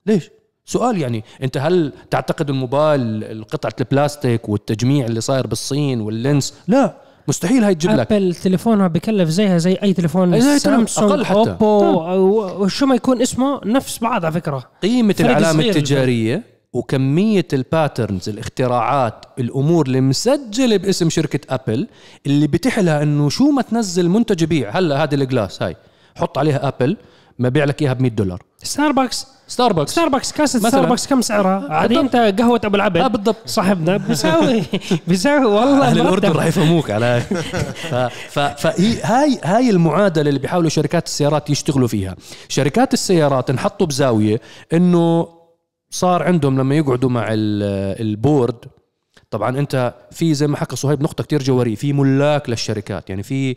[0.07, 0.31] ليش؟
[0.64, 7.10] سؤال يعني أنت هل تعتقد الموبايل قطعه البلاستيك والتجميع اللي صاير بالصين وال lens؟ لا.
[7.31, 8.12] مستحيل هاي تجيب لك.
[8.12, 11.39] ابل تليفونها بكلف زيها زي أي تليفون زي سامسونج أقل حتى.
[11.39, 14.64] اوبو أو شو ما يكون اسمه نفس بعض على فكرة.
[14.83, 21.87] قيمة العلامة التجارية وكمية ال patents الاختراعات الأمور اللي مسجلة باسم شركة ابل
[22.26, 25.76] اللي بتيح لها إنه شو ما تنزل منتج يبيع هلأ هذه ال glass هاي
[26.16, 26.97] حط عليها ابل
[27.39, 28.43] ما بيع لك إياها ب 100 دولار.
[28.63, 30.59] ستاربكس ستاربكس ستاربكس كاسة.
[30.69, 32.97] ستاربكس كم سعرها؟ عادي انت قهوة أبو العبد.
[32.97, 33.37] آه بالضبط.
[33.47, 33.97] صاحبنا.
[33.97, 34.63] بيساوي
[35.09, 36.31] بيساوي والله أهل الأردن.
[36.33, 37.23] راح يفهموك على
[38.35, 42.17] فهي هاي هاي المعادلة اللي بيحاولوا شركات السيارات يشتغلوا فيها.
[42.49, 44.41] شركات السيارات انحطوا بزاوية
[44.73, 45.29] إنه
[45.91, 48.64] صار عندهم لما يقعدوا مع ال- ال board
[49.31, 53.11] طبعا أنت في زي ما حكى صهيب نقطة كتير جوهريه في ملاك للشركات.
[53.11, 53.57] يعني في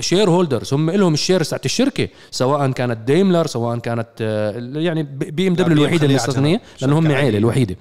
[0.00, 5.48] shareholders هم لهم ال shares تاعت الشركة سواء كانت ديملر سواء كانت آه، يعني بي
[5.48, 6.60] ام دبليو الوحيدة اللي مستثنية.
[6.80, 7.38] لأنه هم عائلية.
[7.38, 7.76] الوحيدة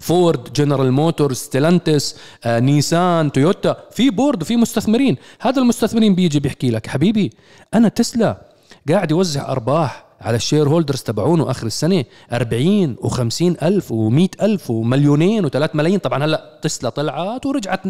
[0.00, 6.70] فورد جنرال موتورز ستيلانتس آه، نيسان تويوتا في board وفي مستثمرين هذا المستثمرين بيجي بيحكي
[6.70, 7.30] لك حبيبي
[7.74, 8.42] أنا تسلا
[8.88, 15.48] قاعد يوزع أرباح على ال shareholders تبعونه آخر السنة 40 و50 ألف و100 ألف ومليونين
[15.48, 15.98] و3 ملايين.
[15.98, 17.86] طبعا هلأ تسلا طلعت ورجعت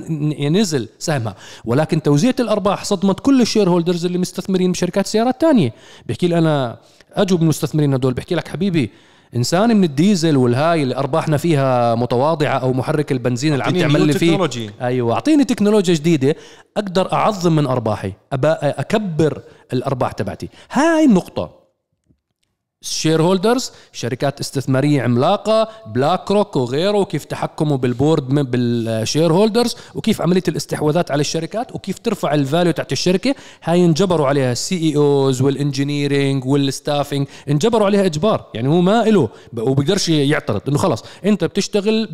[0.51, 1.35] نزل سهمها.
[1.65, 5.73] ولكن توزيع الأرباح صدمت كل ال shareholders اللي مستثمرين بشركات سيارات تانية.
[6.07, 6.79] بيحكي لي أنا
[7.15, 8.15] اجوا بالمستثمرين هدول.
[8.15, 8.91] بيحكي لك حبيبي
[9.37, 14.13] انسى من الديزل والهاي اللي أرباحنا فيها متواضعة أو محرك البنزين اللي عم تعمل لي
[14.13, 14.49] فيه.
[14.81, 16.37] أيوه أعطيني تكنولوجيا جديدة
[16.77, 20.49] أقدر أعظم من أرباحي أبا أكبر الأرباح تبعتي.
[20.73, 21.58] هاي النقطة.
[22.83, 29.77] ال shareholders شركات استثمارية عملاقة بلاك روك وغيره وكيف تحكموا بال board من بال shareholders
[29.95, 33.35] وكيف عملية الاستحواذات على الشركات وكيف ترفع ال value تاعت الشركة.
[33.63, 39.05] هاي انجبروا عليها ال CEOs وال engineering وال staffing انجبروا عليها إجبار يعني هو ما
[39.05, 42.09] له وبيقدرش يعترض إنه خلص أنت بتشتغل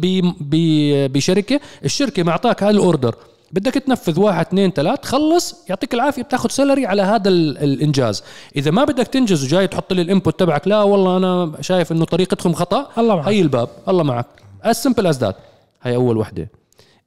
[1.09, 3.15] بشركة الشركة معطاك هذا ال order
[3.53, 8.23] بدك تنفذ واحد اثنين ثلاث خلص يعطيك العافية بتاخذ salary على هذا ال- الإنجاز.
[8.57, 12.05] إذا ما بدك تنجز وجاي تحط لي ال input تبعك لا والله أنا شايف إنه
[12.05, 13.29] طريقتكم خطأ الله معك.
[13.29, 14.27] هي الباب الله معك.
[14.65, 15.35] As simple as that.
[15.83, 16.49] هي أول وحدة.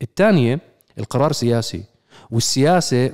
[0.02, 0.60] الثانية
[1.00, 1.84] القرار سياسي.
[2.32, 3.12] والسياسة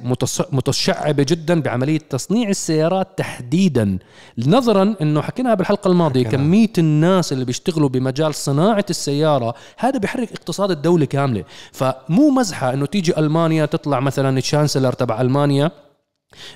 [0.52, 4.00] متشعبة جدا بعملية تصنيع السيارات تحديدا.
[4.38, 6.46] نظرا إنه حكيناها بالحلقة الماضية حكيناها.
[6.46, 11.44] كمية الناس اللي بيشتغلوا بمجال صناعة السيارة هذا بيحرك اقتصاد الدولة كاملة.
[11.72, 15.72] فمو مزحة إنه تيجي ألمانيا تطلع مثلا ال chancellor تبع ألمانيا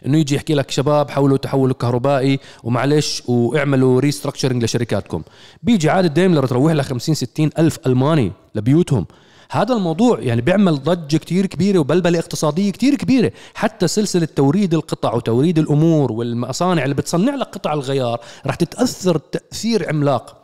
[0.05, 5.23] إنه يجي يحكي لك شباب حولوا تحول كهربائي ومعلش واعملوا restructuring لشركاتكم.
[5.63, 9.05] بيجي عادة ديملر تروح لها 50 60 ألف ألماني لبيوتهم.
[9.51, 13.31] هذا الموضوع يعني بيعمل ضجة كتير كبيرة وبلبلة اقتصادية كتير كبيرة.
[13.53, 19.89] حتى سلسلة توريد القطع وتوريد الأمور والمصانع اللي بتصنع لك قطع الغيار رح تتأثر تأثير
[19.89, 20.37] عملاق.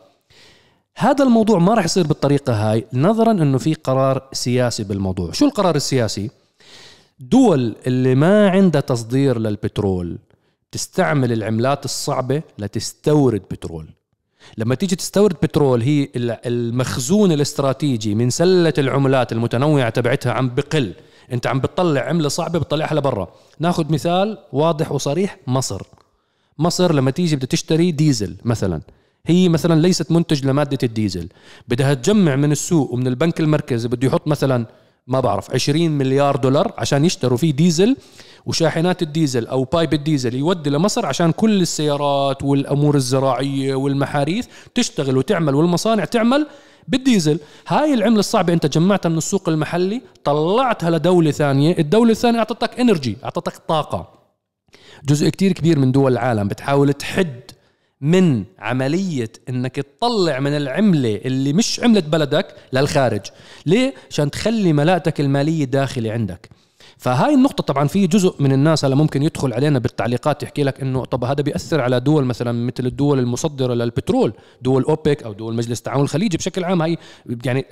[0.96, 5.32] هذا الموضوع ما راح يصير بالطريقة هاي نظرا إنه في قرار سياسي بالموضوع.
[5.32, 6.30] شو القرار السياسي؟
[7.18, 10.18] دول اللي ما عندها تصدير للبترول
[10.72, 13.88] تستعمل العملات الصعبة لتستورد بترول.
[14.58, 20.92] لما تيجي تستورد بترول هي ال- المخزون الاستراتيجي من سلة العملات المتنوعة تبعتها عم بقل.
[21.32, 23.28] انت عم بتطلع عملة صعبة بتطلعها لبرا.
[23.58, 25.82] ناخذ مثال واضح وصريح مصر.
[26.58, 28.80] مصر لما تيجي بدها تشتري ديزل مثلا
[29.26, 31.28] هي مثلا ليست منتج لمادة الديزل.
[31.68, 34.66] بدها تجمع من السوق ومن البنك المركزي بده يحط مثلا
[35.06, 37.96] ما بعرف 20 مليار دولار عشان يشتروا فيه ديزل
[38.46, 45.54] وشاحنات الديزل أو pipe الديزل يودي لمصر عشان كل السيارات والأمور الزراعية والمحاريث تشتغل وتعمل
[45.54, 46.46] والمصانع تعمل
[46.88, 47.38] بالديزل.
[47.68, 51.78] هاي العملة الصعبة أنت جمعتها من السوق المحلي طلعتها لدولة ثانية.
[51.78, 54.08] الدولة الثانية أعطتك energy أعطتك طاقة.
[55.04, 57.40] جزء كتير كبير من دول العالم بتحاول تحد
[58.04, 63.20] من عملية إنك تطلع من العملة اللي مش عملة بلدك للخارج.
[63.66, 66.48] ليه؟ عشان تخلي ملاءتك المالية داخلي عندك.
[66.98, 71.04] فهاي النقطة طبعا في جزء من الناس هلا ممكن يدخل علينا بالتعليقات يحكي لك إنه
[71.04, 74.32] طب هذا بيأثر على دول مثلا مثل الدول المصدرة للبترول
[74.62, 76.36] دول أوبك أو دول مجلس التعاون الخليجي.
[76.36, 76.98] بشكل عام هاي
[77.44, 77.66] يعني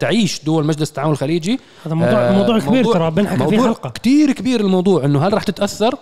[0.00, 1.60] تعيش دول مجلس التعاون الخليجي.
[1.86, 3.90] هذا موضوع موضوع كبير ترى بنحكي فيه حلقة.
[3.90, 5.94] كتير كبير الموضوع إنه هل راح تتأثر؟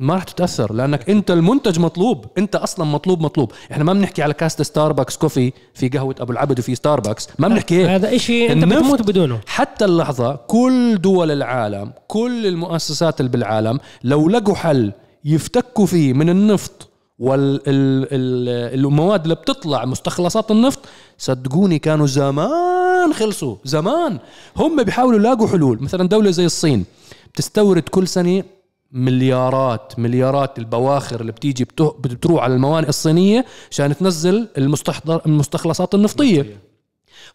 [0.00, 3.52] ما راح تتأثر لأنك أنت المنتج مطلوب أنت أصلا مطلوب مطلوب.
[3.72, 7.80] إحنا ما بنحكي على كاسة ستاربكس كوفي في قهوة أبو العبد وفي ستاربكس ما بنحكي
[7.80, 7.88] هيك.
[7.88, 9.40] هذا إشي أنت بتموت بدونه.
[9.46, 14.92] حتى اللحظة كل دول العالم كل المؤسسات اللي بالعالم لو لقوا حل
[15.24, 16.88] يفتكوا فيه من النفط
[17.18, 20.80] والمواد اللي بتطلع مستخلصات النفط
[21.18, 24.18] صدقوني كانوا زمان خلصوا زمان.
[24.56, 25.82] هم بيحاولوا يلاقوا حلول.
[25.82, 26.84] مثلا دولة زي الصين
[27.34, 28.42] بتستورد كل سنة
[28.92, 36.60] مليارات مليارات البواخر اللي بتيجي بتروح على الموانئ الصينية عشان تنزل المستحضر المستخلصات النفطية.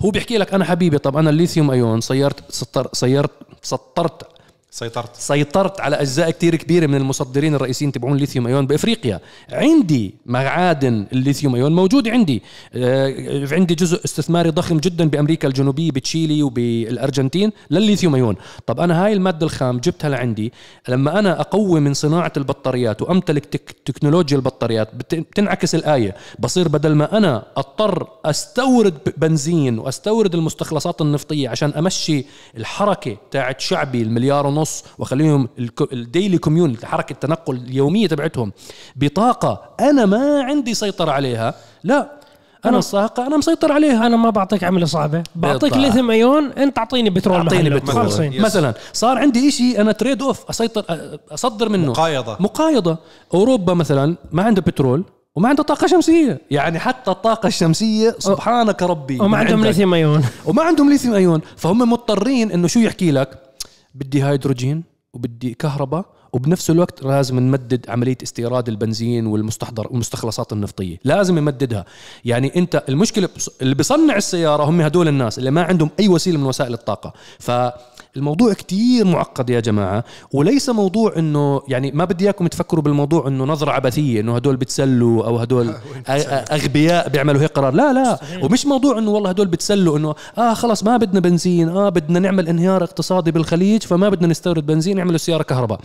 [0.01, 3.32] هو بيحكي لك أنا حبيبي طب أنا الليثيوم أيون صيرت سطر صيرت
[3.62, 4.28] سطرت
[4.76, 5.15] سيطرت.
[5.15, 9.19] سيطرت على أجزاء كتير كبيرة من المصدرين الرئيسيين تبعون الليثيوم أيون بإفريقيا.
[9.51, 12.41] عندي معادن الليثيوم أيون موجود عندي.
[12.73, 18.36] آه، عندي جزء استثماري ضخم جدا بأمريكا الجنوبية بتشيلي وبالأرجنتين للليثيوم أيون.
[18.65, 20.53] طب أنا هاي المادة الخام جبتها لعندي.
[20.89, 26.15] لما أنا أقوي من صناعة البطاريات وأمتلك تك تكنولوجيا البطاريات بت- بتنعكس الآية.
[26.39, 32.26] بصير بدل ما أنا أضطر أستورد بنزين وأستورد المستخلصات النفطية عشان أمشي
[32.57, 34.64] الحركة تاعت شعبي المليار ونص
[34.97, 38.51] واخليهم الكو- الديلي كوميون حركة التنقل اليومية تبعتهم.
[38.95, 41.53] بطاقة أنا ما عندي سيطرة عليها.
[41.84, 42.11] لا
[42.66, 44.07] أنا السائقه أنا مسيطر عليها.
[44.07, 45.78] أنا ما بعطيك عمله صعبه بعطيك.
[45.78, 47.70] ليثيوم ايون أنت أعطيني بترول أعطيني.
[47.70, 48.41] بترول.
[48.41, 50.84] مثلا صار عندي إشي أنا تريد اوف أسيطر
[51.32, 51.91] أصدر منه.
[51.91, 52.38] مقايضة.
[52.39, 52.97] مقايضة.
[53.34, 55.03] أوروبا مثلا ما عندها بترول
[55.36, 56.41] وما عندها طاقة شمسية.
[56.51, 59.66] يعني حتى الطاقة الشمسية سبحانك ربي وما عندهم.
[59.66, 63.45] ليثيوم ايون وما عندهم ليثيوم ايون فهم مضطرين إنه شو يحكي لك؟
[63.96, 64.84] بدي هيدروجين
[65.14, 70.97] وبدي كهرباء وبنفس الوقت لازم نمدد عملية استيراد البنزين والمستحضر والمستخلصات النفطية.
[71.03, 71.86] لازم نمددها.
[72.25, 73.29] يعني انت المشكلة
[73.61, 77.13] اللي بيصنع السيارة هم هدول الناس اللي ما عندهم أي وسيلة من وسائل الطاقة.
[77.39, 80.03] فالموضوع كتير معقد يا جماعة.
[80.33, 85.25] وليس موضوع إنه يعني ما بدي إياكم تفكروا بالموضوع إنه نظرة عبثية إنه هدول بتسلوا
[85.25, 85.73] أو هدول
[86.51, 87.73] أغبياء بيعملوا هيك قرار.
[87.73, 88.19] لا لا.
[88.43, 92.47] ومش موضوع إنه والله هدول بتسلوا إنه آه خلص ما بدنا بنزين آه بدنا نعمل
[92.47, 95.79] انهيار اقتصادي بالخليج فما بدنا نستورد بنزين نعمل سيارة كهرباء.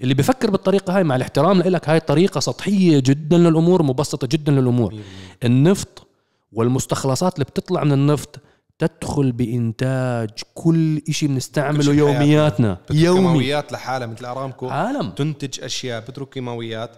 [0.00, 4.94] اللي بفكر بالطريقة هاي مع الاحترام لك هاي طريقة سطحية جدا للأمور مبسطة جدا للأمور.
[5.44, 6.06] النفط
[6.52, 8.40] والمستخلصات اللي بتطلع من النفط
[8.78, 12.24] تدخل بإنتاج كل بنستعمله شيء بحياتنا.
[12.24, 13.20] يومياتنا يومي.
[13.20, 14.68] كيماويات لحالها مثل أرامكو.
[14.68, 15.10] عالم.
[15.10, 16.90] تنتج أشياء بترك كيماويات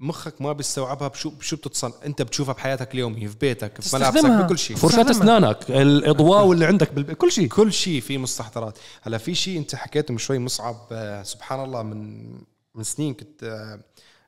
[0.00, 4.42] مخك ما بيستوعبها بشو بشو بتتصنع انت بتشوفها بحياتك اليوميه في بيتك في ملابسك تستخدمها.
[4.42, 5.38] بكل شيء فرشاة تستخدمها.
[5.38, 7.12] أسنانك الإضواء اللي عندك بال...
[7.14, 11.22] كل شيء كل شيء في مستحضرات هلا في شيء انت حكيته من شوي مصعب آه،
[11.22, 12.30] سبحان الله من
[12.74, 13.80] من سنين كنت آه،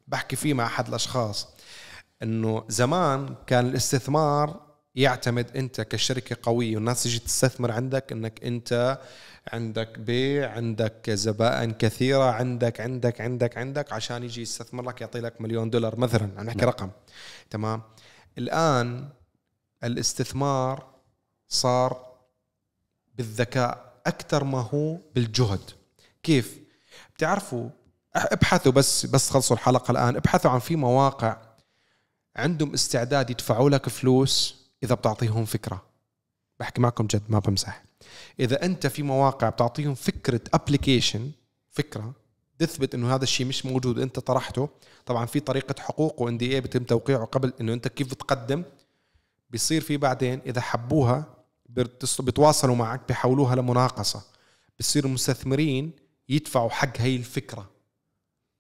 [0.08, 1.48] بحكي فيه مع أحد الأشخاص
[2.22, 4.60] إنه زمان كان الاستثمار
[4.94, 8.98] يعتمد أنت كشركة قوية والناس تجي تستثمر عندك إنك أنت
[9.53, 15.40] عندك بيع عندك زبائن كثيرة عندك عندك عندك عندك عشان يجي يستثمر لك يعطي لك
[15.40, 16.30] مليون دولار مثلا.
[16.38, 16.90] عم نحكي رقم.
[17.51, 17.82] تمام؟
[18.38, 19.09] الآن
[19.84, 20.86] الاستثمار
[21.49, 22.07] صار
[23.14, 25.70] بالذكاء أكثر ما هو بالجهد.
[26.22, 26.59] كيف؟
[27.14, 27.70] بتعرفوا
[28.14, 30.16] ابحثوا بس بس خلصوا الحلقة الآن.
[30.16, 31.36] ابحثوا عن في مواقع
[32.36, 35.82] عندهم استعداد يدفعوا لك فلوس إذا بتعطيهم فكرة.
[36.61, 37.86] بحكي معكم جد ما بمزح.
[38.41, 41.30] إذا أنت في مواقع بتعطيهم فكرة ابلكيشن
[41.70, 42.12] فكرة
[42.59, 44.68] تثبت إنه هذا الشيء مش موجود أنت طرحته.
[45.07, 48.62] طبعا في طريقة حقوق وان دي بيتم توقيعه قبل إنه أنت كيف بتقدم.
[49.51, 51.24] بيصير في بعدين إذا حبوها
[52.18, 54.22] بيتواصلوا معك بيحولوها لمناقصة.
[54.80, 55.93] بصير المستثمرين
[56.28, 57.70] يدفعوا حق هي الفكرة.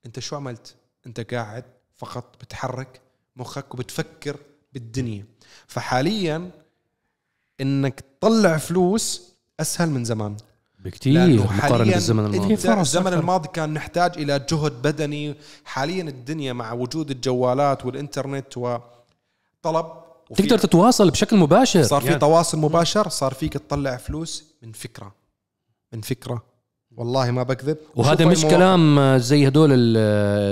[0.06, 0.74] أنت شو عملت؟
[1.06, 1.64] أنت قاعد
[1.96, 3.00] فقط بتحرك
[3.36, 4.36] مخك وبتفكر
[4.72, 5.24] بالدنيا.
[5.66, 6.50] فحاليا
[7.60, 10.36] إنك تطلع فلوس أسهل من زمان.
[10.78, 12.80] بكتير مقارنة حالياً بالزمن الماضي.
[12.80, 13.12] الزمن.
[13.12, 15.34] الماضي كان نحتاج إلى جهد بدني.
[15.64, 19.86] حاليا الدنيا مع وجود الجوالات والإنترنت وطلب
[20.34, 21.82] تقدر تتواصل بشكل مباشر.
[21.82, 25.14] صار في يعني تواصل مباشر صار فيك تطلع فلوس من فكرة
[25.92, 26.42] من فكرة.
[26.96, 27.76] والله ما بكذب.
[27.96, 28.56] وهذا مش المواقع.
[28.56, 29.94] كلام زي هدول ال-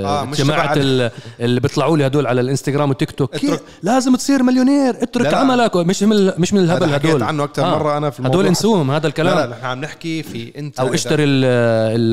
[0.06, 3.34] آه، تبع- ال- اللي بيطلعوا لي هدول على الإنستغرام والتيك توك.
[3.34, 5.02] اترك-؟ لازم تصير مليونير.
[5.02, 5.36] اترك لا، لا.
[5.38, 5.76] عملك.
[5.76, 7.22] مش من مش من الهبل هدول.
[7.22, 8.40] عنه أكتر مرة أنا في الموضوع.
[8.40, 11.44] هدول انسوهم هذا لا الكلام لا نحن عم نحكي في انت أو اشتري ال-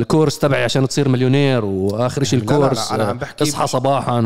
[0.01, 2.91] الكورس تبعي عشان تصير مليونير واخر شيء لا، لا، لا، الكورس.
[2.91, 4.19] أنا عم بحكي اصحى صباحا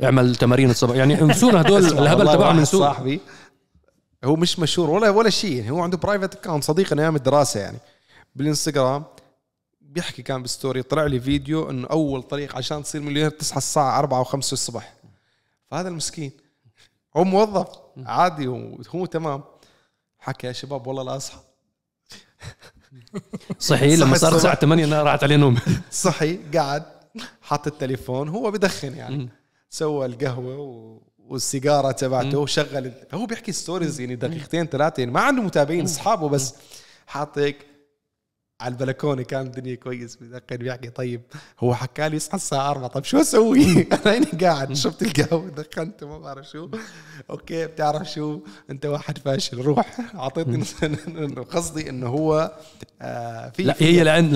[0.00, 0.96] واعمل تمارين الصباح.
[0.96, 3.20] يعني انسونا هدول الهبل تبعهم انسوه صاحبي
[4.24, 5.70] هو مش مشهور ولا ولا شيء.
[5.70, 7.78] هو عنده private account صديقنا أيام الدراسة يعني.
[8.36, 9.04] بالإنستغرام
[9.90, 13.98] بيحكي كان بال story طلع لي فيديو إنه أول طريق عشان تصير مليونير تصحى الساعة
[13.98, 14.94] 4 و5 الصبح.
[15.70, 16.32] فهذا المسكين.
[17.16, 17.66] هو موظف
[18.06, 19.42] عادي وهو تمام.
[20.18, 21.38] حكى يا شباب والله لا أصحى.
[23.58, 24.34] صحيح لما صحي صارت الصبح.
[24.34, 25.58] الساعة 8 أنا راحت عليه نوم
[25.90, 26.82] صحي قعد
[27.42, 29.28] حط التليفون هو بدخن يعني.
[29.70, 31.00] سوى القهوة و...
[31.18, 32.92] والسيجارة تبعته وشغل.
[33.14, 36.54] هو بيحكي stories يعني دقيقتين ثلاثة يعني ما عنده متابعين أصحابه بس.
[37.06, 37.69] حاط هيك
[38.60, 41.20] على البلكونة كان الدنيا كويس بدخن بيحكي طيب
[41.60, 44.72] هو حكى لي اصحى الساعة 4 طيب شو أسوي؟ أنا هيني قاعد.
[44.72, 46.68] شربت القهوة؟ دخنته ما بعرف شو.
[47.30, 48.40] okay بتعرف شو؟
[48.70, 50.00] أنت واحد فاشل روح.
[50.14, 50.64] أعطيتني
[51.42, 52.52] قصدي إنه هو
[53.02, 54.34] آه في لا هي لأن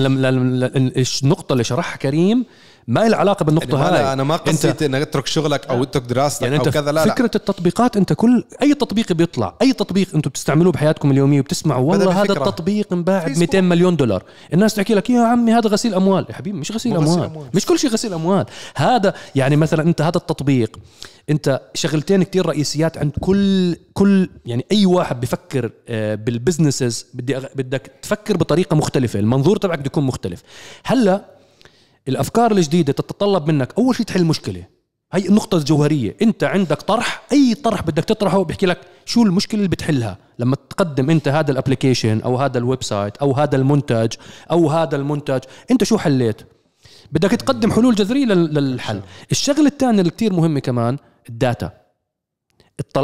[1.23, 2.45] النقطة اللي شرحها كريم
[2.87, 4.01] ما لها علاقة بالنقطة يعني هاي.
[4.01, 7.05] أنا, أنا ما قصدت انك اترك شغلك أو اترك دراستك يعني أو أنت كذا لا
[7.05, 7.13] لا.
[7.13, 12.21] فكرة التطبيقات أنت كل أي تطبيق بيطلع أي تطبيق أنتم بتستعملوه بحياتكم اليومية وبتسمعوا والله
[12.21, 12.33] هذا.
[12.33, 13.39] التطبيق انباع ب فيسبوك.
[13.39, 14.23] 200 مليون دولار.
[14.53, 16.25] الناس تحكي لك يا عمي هذا غسيل أموال.
[16.29, 17.29] يا حبيبي مش غسيل مو غسيل أموال.
[17.29, 17.47] أموال.
[17.53, 18.45] مش كل شيء غسيل أموال.
[18.75, 20.79] هذا يعني مثلا أنت هذا التطبيق
[21.29, 27.39] أنت شغلتين كتير رئيسيات عند كل كل يعني أي واحد بفكر آه، بال businesses بدي
[27.55, 30.43] بدك تفكر بطريقة مختلفة المنظور تبعك بده يكون مختلف.
[30.83, 31.34] هلأ
[32.07, 34.63] الأفكار الجديدة تتطلب منك أول شيء تحل مشكلة.
[35.13, 39.69] هي النقطة الجوهرية، أنت عندك طرح، أي طرح بدك تطرحه بيحكي لك شو المشكلة اللي
[39.69, 44.13] بتحلها، لما تقدم أنت هذا ال application أو هذا ال website أو هذا المنتج
[44.51, 45.39] أو هذا المنتج،
[45.71, 46.41] أنت شو حليت؟
[47.11, 49.01] بدك تقدم حلول جذرية لل- للحل،
[49.31, 50.97] الشغلة الثانية اللي كتير مهمة كمان
[51.29, 51.71] ال data.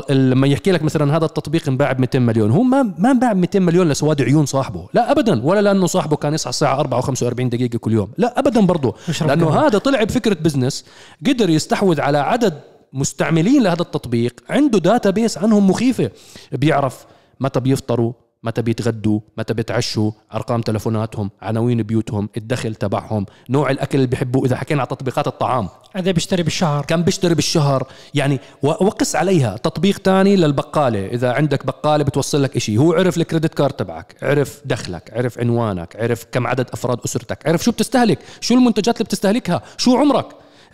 [0.09, 3.37] لما يحكي لك مثلا هذا التطبيق انباع ب 200 مليون هو ما ما انباع ب
[3.37, 7.33] 200 مليون لسواد عيون صاحبه لا ابدا ولا لأنه صاحبه كان يصحى الساعة 4 و45
[7.33, 9.49] دقيقة كل يوم لا ابدا برضه لأنه.
[9.49, 10.85] هذا طلع بفكرة business
[11.27, 12.59] قدر يستحوذ على عدد
[12.93, 16.11] مستعملين لهذا التطبيق عنده database عنهم مخيفة
[16.51, 17.05] بيعرف
[17.39, 18.13] متى بيفطروا
[18.43, 24.55] متى بيتغدوا متى بيتعشوا أرقام تلفوناتهم عناوين بيوتهم الدخل تبعهم نوع الأكل اللي بيحبوه إذا
[24.55, 25.69] حكينا على تطبيقات الطعام.
[25.93, 26.85] هذا بيشتري بالشهر.
[26.85, 29.57] كم بيشتري بالشهر؟ يعني وقس عليها.
[29.57, 31.05] تطبيق تاني للبقالة.
[31.05, 32.77] إذا عندك بقالة بتوصل لك إشي.
[32.77, 37.47] هو عرف ال credit card تبعك عرف دخلك عرف عنوانك عرف كم عدد أفراد أسرتك
[37.47, 40.25] عرف شو بتستهلك شو المنتجات اللي بتستهلكها شو عمرك.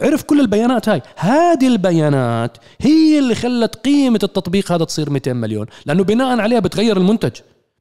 [0.01, 1.01] عرف كل البيانات هاي.
[1.15, 5.65] هذه البيانات هي اللي خلت قيمة التطبيق هذا تصير 200 مليون.
[5.86, 7.32] لأنه بناء عليها بتغير المنتج.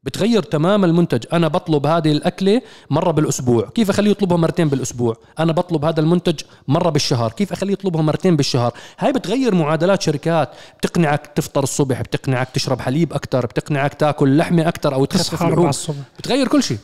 [0.06, 1.24] بتغير تمام المنتج.
[1.32, 3.68] أنا بطلب هذه الأكلة مرة بالأسبوع.
[3.74, 7.32] كيف أخليه يطلبها مرتين بالأسبوع؟ أنا بطلب هذا المنتج مرة بالشهر.
[7.32, 10.50] كيف أخليه يطلبها مرتين بالشهر؟ هاي بتغير معادلات شركات.
[10.78, 15.48] بتقنعك تفطر الصبح بتقنعك تشرب حليب أكثر بتقنعك تاكل لحمة أكثر أو تخفف تصحى 4
[15.48, 15.96] اللحوم الصبح.
[16.18, 16.78] بتغير كل شيء.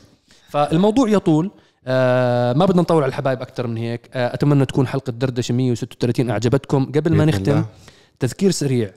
[0.49, 1.51] فالموضوع يطول.
[1.87, 4.11] آه ما بدنا نطول على الحبايب أكثر من هيك.
[4.15, 6.85] آه أتمنى تكون حلقة دردشة 136 أعجبتكم.
[6.85, 7.65] قبل ما نختم الله.
[8.21, 8.91] تذكير سريع.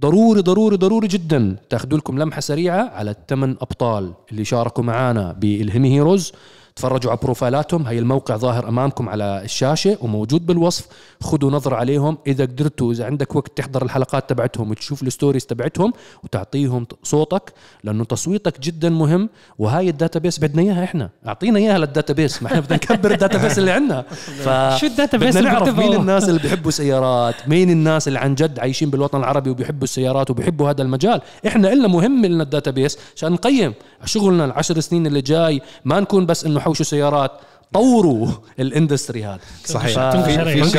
[0.00, 5.94] ضروري ضروري ضروري جدا تاخذوا لكم لمحة سريعة على الثمان أبطال اللي شاركوا معنا بالهيمي
[5.94, 6.32] هيروز
[6.76, 7.86] تفرجوا على بروفايلاتهم.
[7.86, 10.86] هي الموقع ظاهر أمامكم على الشاشة وموجود بالوصف.
[11.22, 12.18] خذوا نظرة عليهم.
[12.26, 15.92] إذا قدرتوا إذا عندك وقت تحضر الحلقات تبعتهم وتشوف الستوريز تبعتهم
[16.24, 17.52] وتعطيهم صوتك
[17.84, 19.28] لأنه تصويتك جدا مهم.
[19.58, 21.10] وهاي ال database بدنا إياها إحنا.
[21.26, 22.42] أعطينا إياها لل database.
[22.42, 24.02] ما إحنا بدنا نكبر ال database اللي عندنا.
[24.44, 24.48] ف
[24.80, 28.58] شو ال database بدنا نعرف؟ مين الناس اللي بيحبوا سيارات مين الناس اللي عن جد
[28.58, 31.20] عايشين بالوطن العربي وبيحبوا السيارات وبيحبوا هذا المجال.
[31.46, 32.98] إحنا إلنا مهم لنا ال database.
[33.16, 33.74] عشان نقيم
[34.04, 35.62] شغلنا العشر سنين اللي جاي.
[35.84, 37.30] ما نكون بس إنه حوشوا سيارات
[37.72, 38.28] طوروا
[38.60, 39.40] ال industry هذا.
[39.64, 39.94] صحيح.
[39.94, 39.98] ف-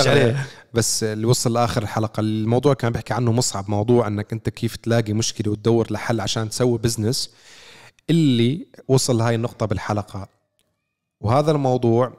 [0.08, 0.48] عليه.
[0.74, 5.14] بس اللي وصل لآخر الحلقة الموضوع كان بيحكي عنه مصعب موضوع إنك أنت كيف تلاقي
[5.14, 7.34] مشكلة وتدور لحل عشان تسوي business
[8.10, 10.28] اللي وصل لهاي النقطة بالحلقة.
[11.22, 12.14] وهذا الموضوع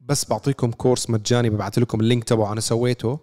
[0.00, 3.18] بس بعطيكم course مجاني ببعث لكم ال link تبعه أنا سويته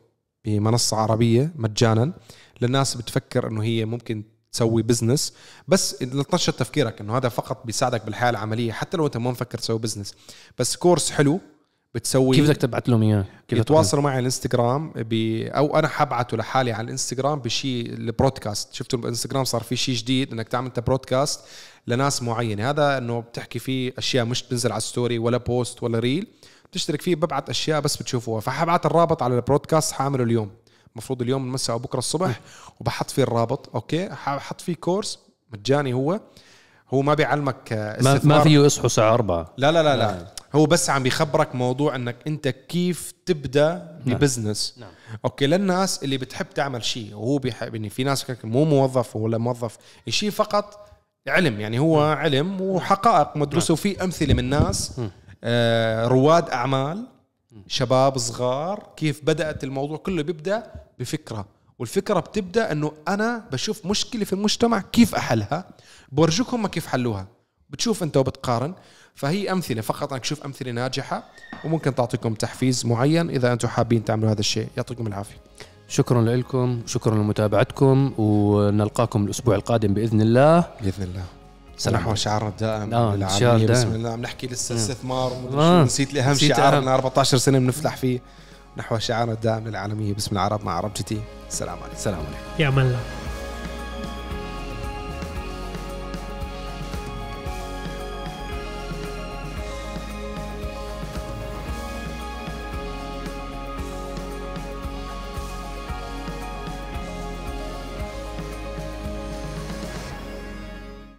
[0.46, 2.14] بمنصة عربية مجانا.
[2.62, 5.34] للناس بتفكر إنه هي ممكن تسوي business
[5.68, 9.80] بس لتنشط تفكيرك إنه هذا فقط بيساعدك بالحياة العملية حتى لو أنت ما مفكر تسوي
[9.80, 10.14] business
[10.60, 11.40] بس course حلو
[11.96, 15.14] بتسوي كيف بدك تبعت لهم إياه؟ كيف يتواصلوا معي على الانستغرام ب...
[15.48, 18.74] أو أنا حبعته لحالي على الانستغرام بشيء ال broadcast.
[18.74, 21.40] شفتوا بالانستغرام صار في شيء جديد إنك تعمل أنت broadcast
[21.88, 22.70] لناس معينة.
[22.70, 26.28] هذا إنه بتحكي فيه أشياء مش بتنزل على story ولا post ولا reel
[26.72, 28.42] بتشترك فيه ببعت أشياء بس بتشوفوها.
[28.42, 30.52] فحبعت الرابط على ال broadcast حاعمله اليوم.
[30.96, 32.40] المفروض اليوم المساء أو بكرة الصبح
[32.80, 35.20] وبحط فيه الرابط okay؟ ححط فيه course
[35.54, 36.20] مجاني هو.
[36.94, 38.42] هو ما بيعلمك آه، ما, ما استثمار.
[38.42, 40.28] فيه يصحوا الساعة 4 لا لا لا لا.
[40.56, 44.76] هو بس عم بيخبرك موضوع إنك أنت كيف تبدأ ب business.
[44.78, 44.90] نعم.
[45.26, 49.78] okay؟ للناس اللي بتحب تعمل شيء وهو بيحب يعني في ناس مو موظف ولا موظف
[50.10, 50.90] شيء فقط
[51.28, 51.60] علم.
[51.60, 53.38] يعني هو علم وحقائق.
[53.38, 55.02] مدروسه وفي أمثلة من ناس
[55.44, 57.08] آه رواد أعمال
[57.68, 61.46] شباب صغار كيف بدأت الموضوع كله بيبدأ بفكرة.
[61.80, 65.70] والفكرة بتبدأ إنه أنا بشوف مشكلة في المجتمع كيف أحلها؟
[66.12, 67.28] بورجوك هم كيف حلوها.
[67.70, 68.74] بتشوف أنت وبتقارن.
[69.16, 71.24] فهي أمثلة فقط انك تشوف أمثلة ناجحة
[71.66, 74.68] وممكن تعطيكم تحفيز معين إذا أنتم حابين تعملوا هذا الشيء.
[74.78, 75.38] يعطيكم العافية.
[75.88, 80.68] شكرا لكم شكرا لمتابعتكم ونلقاكم الأسبوع القادم بإذن الله.
[80.82, 81.41] بإذن الله.
[81.82, 83.28] سلام نحو شعارنا الدائم آه،.
[83.28, 83.66] شعار.
[83.66, 85.86] بسم الله عم نحكي لسه استثمار ومدري آه، شو.
[85.86, 86.80] نسيت لي أهم نسيت شعار.
[86.80, 88.20] لنا 14 سنة بنفلح فيه
[88.78, 93.00] نحو شعارنا الدائم للعالميه باسم العرب مع عرب جتي السلام عليكم سلام عليكم يا الله